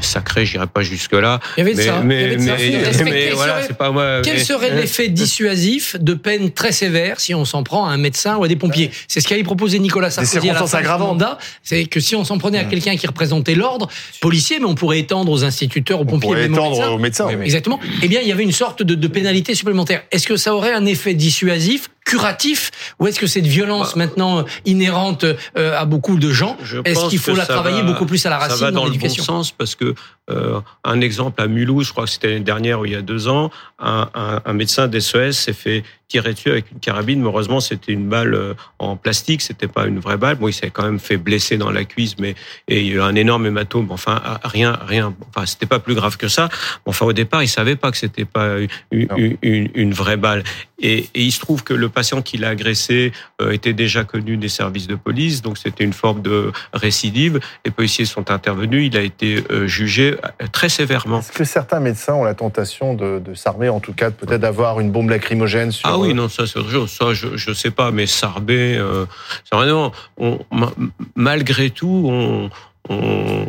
sacré, 0.00 0.44
j'irai 0.44 0.66
pas 0.66 0.82
jusque 0.82 1.12
là. 1.12 1.40
Il 1.56 1.60
y 1.60 1.62
avait 1.62 1.74
mais, 1.74 1.82
ça. 1.86 2.00
mais, 2.04 2.14
Il 2.16 2.20
y 2.20 2.24
avait 2.26 2.36
mais, 2.36 2.92
ça. 2.92 3.04
mais, 3.04 3.10
Quel 3.26 3.34
voilà, 3.34 3.54
serait- 3.54 3.64
c'est 3.68 3.76
pas 3.78 3.90
moi. 3.90 4.20
Quel 4.22 4.34
mais- 4.36 4.44
serait 4.44 4.70
l'effet 4.74 5.08
dissuasif 5.08 5.96
de 5.98 6.12
peine 6.14 6.50
très 6.50 6.72
sévère 6.72 7.20
si 7.20 7.34
on 7.34 7.44
s'en 7.46 7.62
prend 7.62 7.86
à 7.86 7.90
un 7.92 7.96
médecin 7.96 8.36
ou 8.36 8.44
à 8.44 8.48
des 8.48 8.56
pompiers? 8.56 8.90
C'est 9.08 9.20
ce 9.20 9.28
qu'avait 9.28 9.42
proposé 9.44 9.78
Nicolas 9.78 10.10
Sarkozy 10.10 10.36
à 10.50 10.52
la 10.52 10.58
circonstances 10.66 10.82
fin 10.82 10.98
mandat. 10.98 11.38
C'est 11.62 11.86
que 11.86 12.00
si 12.00 12.14
on 12.16 12.24
s'en 12.24 12.36
prenait 12.38 12.58
à 12.58 12.64
Mm. 12.64 12.68
quelqu'un 12.68 12.96
qui 12.96 13.06
représentait 13.06 13.54
l'ordre 13.54 13.88
policier, 14.20 14.58
mais 14.58 14.66
on 14.66 14.74
pourrait 14.74 14.98
étendre 14.98 15.32
aux 15.32 15.42
instituteurs, 15.44 16.00
aux 16.00 16.02
On 16.02 16.06
pompiers, 16.06 16.28
pourrait 16.28 16.42
même 16.42 16.52
aux 16.52 16.56
étendre 16.56 16.70
médecins. 16.76 16.90
aux 16.90 16.98
médecins. 16.98 17.26
Oui, 17.28 17.36
mais- 17.38 17.44
Exactement. 17.46 17.80
Eh 18.02 18.08
bien, 18.08 18.20
il 18.20 18.28
y 18.28 18.32
avait 18.32 18.42
une 18.44 18.52
sorte 18.52 18.82
de, 18.82 18.94
de 18.94 19.08
pénalité 19.08 19.54
supplémentaire. 19.54 20.02
Est-ce 20.12 20.26
que 20.26 20.36
ça 20.36 20.54
aurait 20.54 20.72
un 20.74 20.84
effet 20.84 21.14
dissuasif, 21.14 21.88
curatif, 22.04 22.70
ou 22.98 23.06
est-ce 23.06 23.18
que 23.18 23.26
cette 23.26 23.46
violence 23.46 23.92
Bah. 23.94 24.04
maintenant 24.04 24.44
inhérente 24.66 25.24
euh, 25.56 25.78
à 25.80 25.86
beaucoup 25.86 26.18
de 26.18 26.30
gens, 26.30 26.58
est-ce 26.84 27.08
qu'il 27.08 27.18
faut 27.18 27.34
la 27.34 27.46
travailler 27.46 27.78
va- 27.80 27.84
beaucoup 27.84 28.04
plus 28.04 28.24
à 28.26 28.30
la 28.30 28.38
Ça 28.40 28.46
racine 28.48 28.60
va 28.66 28.70
dans 28.72 28.84
l'éducation? 28.84 29.24
Parce 29.56 29.74
que 29.74 29.94
euh, 30.30 30.60
un 30.84 31.00
exemple 31.00 31.42
à 31.42 31.46
Mulhouse, 31.46 31.86
je 31.86 31.92
crois 31.92 32.04
que 32.04 32.10
c'était 32.10 32.28
l'année 32.28 32.40
dernière 32.40 32.80
ou 32.80 32.86
il 32.86 32.92
y 32.92 32.96
a 32.96 33.02
deux 33.02 33.28
ans, 33.28 33.50
un, 33.78 34.08
un, 34.14 34.40
un 34.44 34.52
médecin 34.52 34.88
d'SOS 34.88 35.32
s'est 35.32 35.52
fait 35.52 35.84
tirer 36.08 36.34
dessus 36.34 36.50
avec 36.50 36.70
une 36.70 36.78
carabine. 36.78 37.20
Mais 37.20 37.26
heureusement, 37.26 37.60
c'était 37.60 37.92
une 37.92 38.08
balle 38.08 38.34
euh, 38.34 38.54
en 38.78 38.96
plastique, 38.96 39.42
c'était 39.42 39.68
pas 39.68 39.86
une 39.86 39.98
vraie 39.98 40.16
balle. 40.16 40.36
Bon, 40.36 40.48
il 40.48 40.52
s'est 40.52 40.70
quand 40.70 40.84
même 40.84 41.00
fait 41.00 41.16
blesser 41.16 41.56
dans 41.56 41.70
la 41.70 41.84
cuisse, 41.84 42.18
mais 42.18 42.34
et 42.68 42.80
il 42.80 42.86
y 42.86 42.92
a 42.92 42.94
eu 42.94 43.00
un 43.00 43.14
énorme 43.14 43.46
hématome. 43.46 43.88
Enfin, 43.90 44.20
ah, 44.24 44.40
rien, 44.44 44.78
rien. 44.86 45.14
Enfin, 45.28 45.46
c'était 45.46 45.66
pas 45.66 45.80
plus 45.80 45.94
grave 45.94 46.16
que 46.16 46.28
ça. 46.28 46.48
Enfin, 46.86 47.06
au 47.06 47.12
départ, 47.12 47.42
il 47.42 47.48
savait 47.48 47.76
pas 47.76 47.90
que 47.90 47.96
c'était 47.96 48.24
pas 48.24 48.56
une, 48.92 49.94
vraie 49.94 50.16
balle. 50.16 50.44
Et, 50.80 50.98
et 51.14 51.22
il 51.22 51.32
se 51.32 51.40
trouve 51.40 51.64
que 51.64 51.74
le 51.74 51.88
patient 51.88 52.22
qui 52.22 52.36
l'a 52.36 52.50
agressé 52.50 53.12
euh, 53.40 53.52
était 53.52 53.72
déjà 53.72 54.04
connu 54.04 54.36
des 54.36 54.48
services 54.48 54.86
de 54.86 54.96
police, 54.96 55.40
donc 55.40 55.56
c'était 55.58 55.84
une 55.84 55.92
forme 55.92 56.22
de 56.22 56.52
récidive. 56.72 57.40
Les 57.64 57.70
policiers 57.70 58.04
sont 58.04 58.30
intervenus, 58.30 58.86
il 58.86 58.96
a 58.96 59.02
été 59.02 59.42
jugé 59.66 60.13
euh, 60.22 60.46
très 60.52 60.68
sévèrement. 60.68 61.20
Est-ce 61.20 61.32
que 61.32 61.44
certains 61.44 61.80
médecins 61.80 62.14
ont 62.14 62.24
la 62.24 62.34
tentation 62.34 62.94
de, 62.94 63.18
de 63.18 63.34
s'armer, 63.34 63.68
en 63.68 63.80
tout 63.80 63.92
cas, 63.92 64.10
peut-être 64.10 64.40
d'avoir 64.40 64.80
une 64.80 64.90
bombe 64.90 65.10
lacrymogène 65.10 65.72
sur 65.72 65.88
Ah 65.88 65.98
oui, 65.98 66.10
eux 66.10 66.12
non, 66.14 66.28
ça 66.28 66.46
c'est 66.46 66.58
autre 66.58 66.70
chose. 66.70 66.90
Ça, 66.90 67.12
je, 67.14 67.36
je 67.36 67.52
sais 67.52 67.70
pas, 67.70 67.90
mais 67.90 68.06
Sarbé, 68.06 68.76
euh, 68.76 69.06
c'est 69.44 69.56
vraiment, 69.56 69.92
on, 70.18 70.38
malgré 71.14 71.70
tout, 71.70 72.04
on, 72.08 72.50
on- 72.88 73.46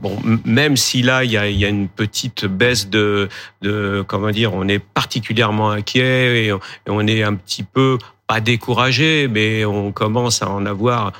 bon, 0.00 0.18
m- 0.24 0.40
même 0.44 0.76
si 0.76 1.02
là 1.02 1.24
il 1.24 1.30
y 1.30 1.36
a, 1.36 1.48
il 1.48 1.56
y 1.56 1.64
a 1.64 1.68
une 1.68 1.88
petite 1.88 2.44
baisse 2.46 2.88
de, 2.88 3.28
de, 3.62 4.04
comment 4.06 4.30
dire, 4.30 4.54
on 4.54 4.66
est 4.68 4.78
particulièrement 4.78 5.70
inquiet 5.70 6.44
et 6.46 6.52
on, 6.52 6.58
et 6.58 6.90
on 6.90 7.06
est 7.06 7.22
un 7.22 7.34
petit 7.34 7.62
peu 7.62 7.98
pas 8.26 8.40
découragé, 8.40 9.28
mais 9.28 9.64
on 9.64 9.92
commence 9.92 10.42
à 10.42 10.48
en 10.48 10.64
avoir. 10.66 11.12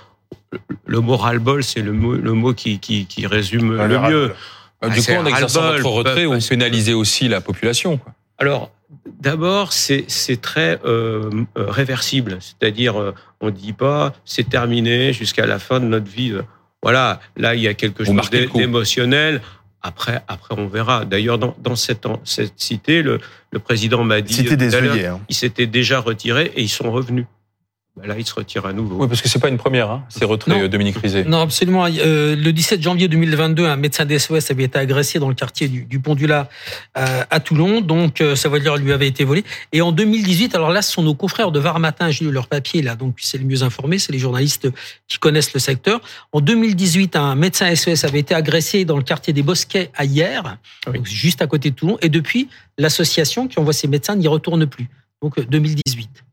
Le 0.87 1.01
moral 1.01 1.38
bol, 1.38 1.62
c'est 1.65 1.81
le 1.83 1.93
mot, 1.93 2.15
le 2.15 2.33
mot 2.33 2.53
qui, 2.55 2.79
qui, 2.79 3.07
qui 3.07 3.27
résume 3.27 3.77
le 3.77 3.99
mieux. 3.99 4.33
Ah, 4.83 4.88
Du 4.91 5.01
coup, 5.03 5.12
en 5.12 5.27
exerçant 5.27 5.62
votre 5.62 5.87
retrait, 5.87 6.27
vous 6.27 6.38
pénalisez 6.49 6.93
aussi 6.95 7.29
la 7.29 7.41
population. 7.41 7.97
quoi. 7.99 8.12
Alors, 8.38 8.73
d'abord, 9.21 9.73
c'est 9.73 10.05
c'est 10.09 10.41
très 10.41 10.81
euh, 10.85 11.31
euh, 11.57 11.67
réversible, 11.71 12.38
c'est-à-dire 12.41 13.01
euh, 13.01 13.15
on 13.41 13.51
dit 13.51 13.73
pas 13.73 14.12
c'est 14.25 14.49
terminé 14.49 15.12
jusqu'à 15.12 15.47
la 15.47 15.59
fin 15.59 15.79
de 15.81 15.85
notre 15.87 16.11
vie. 16.11 16.35
Voilà, 16.83 17.21
là 17.37 17.55
il 17.55 17.62
y 17.62 17.69
a 17.69 17.75
quelque 17.75 18.03
Vous 18.03 18.17
chose 18.19 18.31
d'émotionnel. 18.31 19.41
Après, 19.85 20.23
après 20.29 20.55
on 20.59 20.67
verra. 20.69 21.05
D'ailleurs, 21.05 21.38
dans, 21.38 21.57
dans 21.59 21.75
cette, 21.77 22.07
cette 22.25 22.53
cité, 22.57 23.03
le, 23.03 23.19
le 23.51 23.59
président 23.59 24.05
m'a 24.05 24.21
dit 24.21 24.35
Cité 24.35 24.57
des 24.57 24.75
œillets. 24.75 25.07
hein. 25.07 25.21
ils 25.29 25.35
s'étaient 25.35 25.67
déjà 25.67 25.99
retirés 26.01 26.53
et 26.57 26.62
ils 26.62 26.69
sont 26.69 26.91
revenus. 26.93 27.27
Ben 27.94 28.07
là, 28.09 28.14
ils 28.18 28.24
se 28.26 28.33
retirent 28.33 28.64
à 28.64 28.72
nouveau. 28.72 29.02
Oui, 29.02 29.07
parce 29.07 29.20
que 29.20 29.28
c'est 29.28 29.38
pas 29.38 29.50
une 29.50 29.59
première, 29.59 29.90
hein, 29.90 30.05
ces 30.09 30.24
retraits, 30.24 30.57
Non. 30.62 30.66
Dominique 30.66 30.96
Rizet. 30.96 31.24
Non, 31.24 31.40
absolument. 31.42 31.85
Euh, 31.87 32.35
le 32.35 32.50
17 32.50 32.81
janvier 32.81 33.07
2022, 33.07 33.66
un 33.66 33.76
médecin 33.76 34.07
des 34.07 34.18
SOS 34.18 34.50
avait 34.50 34.64
été 34.64 34.78
agressé 34.78 35.18
dans 35.18 35.28
le 35.28 35.35
quartier 35.35 35.68
du, 35.68 35.85
du 35.85 36.00
Pont 36.00 36.14
du 36.14 36.26
euh, 36.31 36.42
à 36.94 37.40
Toulon. 37.40 37.83
Donc, 37.83 38.22
euh, 38.22 38.35
sa 38.35 38.48
voiture 38.48 38.78
lui 38.78 38.92
avait 38.92 39.09
été 39.09 39.24
volée. 39.24 39.44
Et 39.72 39.83
en 39.83 39.92
2018, 39.92 40.55
alors 40.55 40.70
là, 40.70 40.81
ce 40.81 40.90
sont 40.90 41.02
nos 41.02 41.14
confrères 41.14 41.52
de 41.52 41.61
Var 41.61 41.78
Matin, 41.81 42.11
j'ai 42.11 42.24
lu 42.24 42.31
leur 42.33 42.46
papier 42.46 42.81
là, 42.81 42.96
donc 42.96 43.16
c'est 43.20 43.37
le 43.37 43.44
mieux 43.44 43.62
informé, 43.62 43.98
c'est 43.98 44.12
les 44.12 44.18
journalistes 44.18 44.68
qui 45.07 45.18
connaissent 45.18 45.52
le 45.52 45.61
secteur. 45.61 46.00
En 46.33 46.40
2018, 46.40 47.14
un 47.16 47.35
médecin 47.35 47.74
SOS 47.74 48.05
avait 48.05 48.20
été 48.20 48.35
agressé 48.35 48.87
dans 48.87 48.96
le 48.96 49.02
quartier 49.02 49.35
des 49.35 49.42
Bosquets 49.42 49.90
à 49.94 50.07
Hier, 50.07 50.57
Oui. 50.87 50.94
donc 50.94 51.07
juste 51.07 51.42
à 51.42 51.46
côté 51.46 51.70
de 51.70 51.74
Toulon. 51.76 51.98
Et 52.00 52.09
depuis, 52.09 52.48
l'association 52.78 53.48
qui 53.48 53.59
envoie 53.59 53.74
ses 53.74 53.87
médecins 53.87 54.16
n'y 54.16 54.28
retourne 54.28 54.64
plus. 54.66 54.88
Donc, 55.20 55.38
euh, 55.38 55.44
2018. 55.44 56.24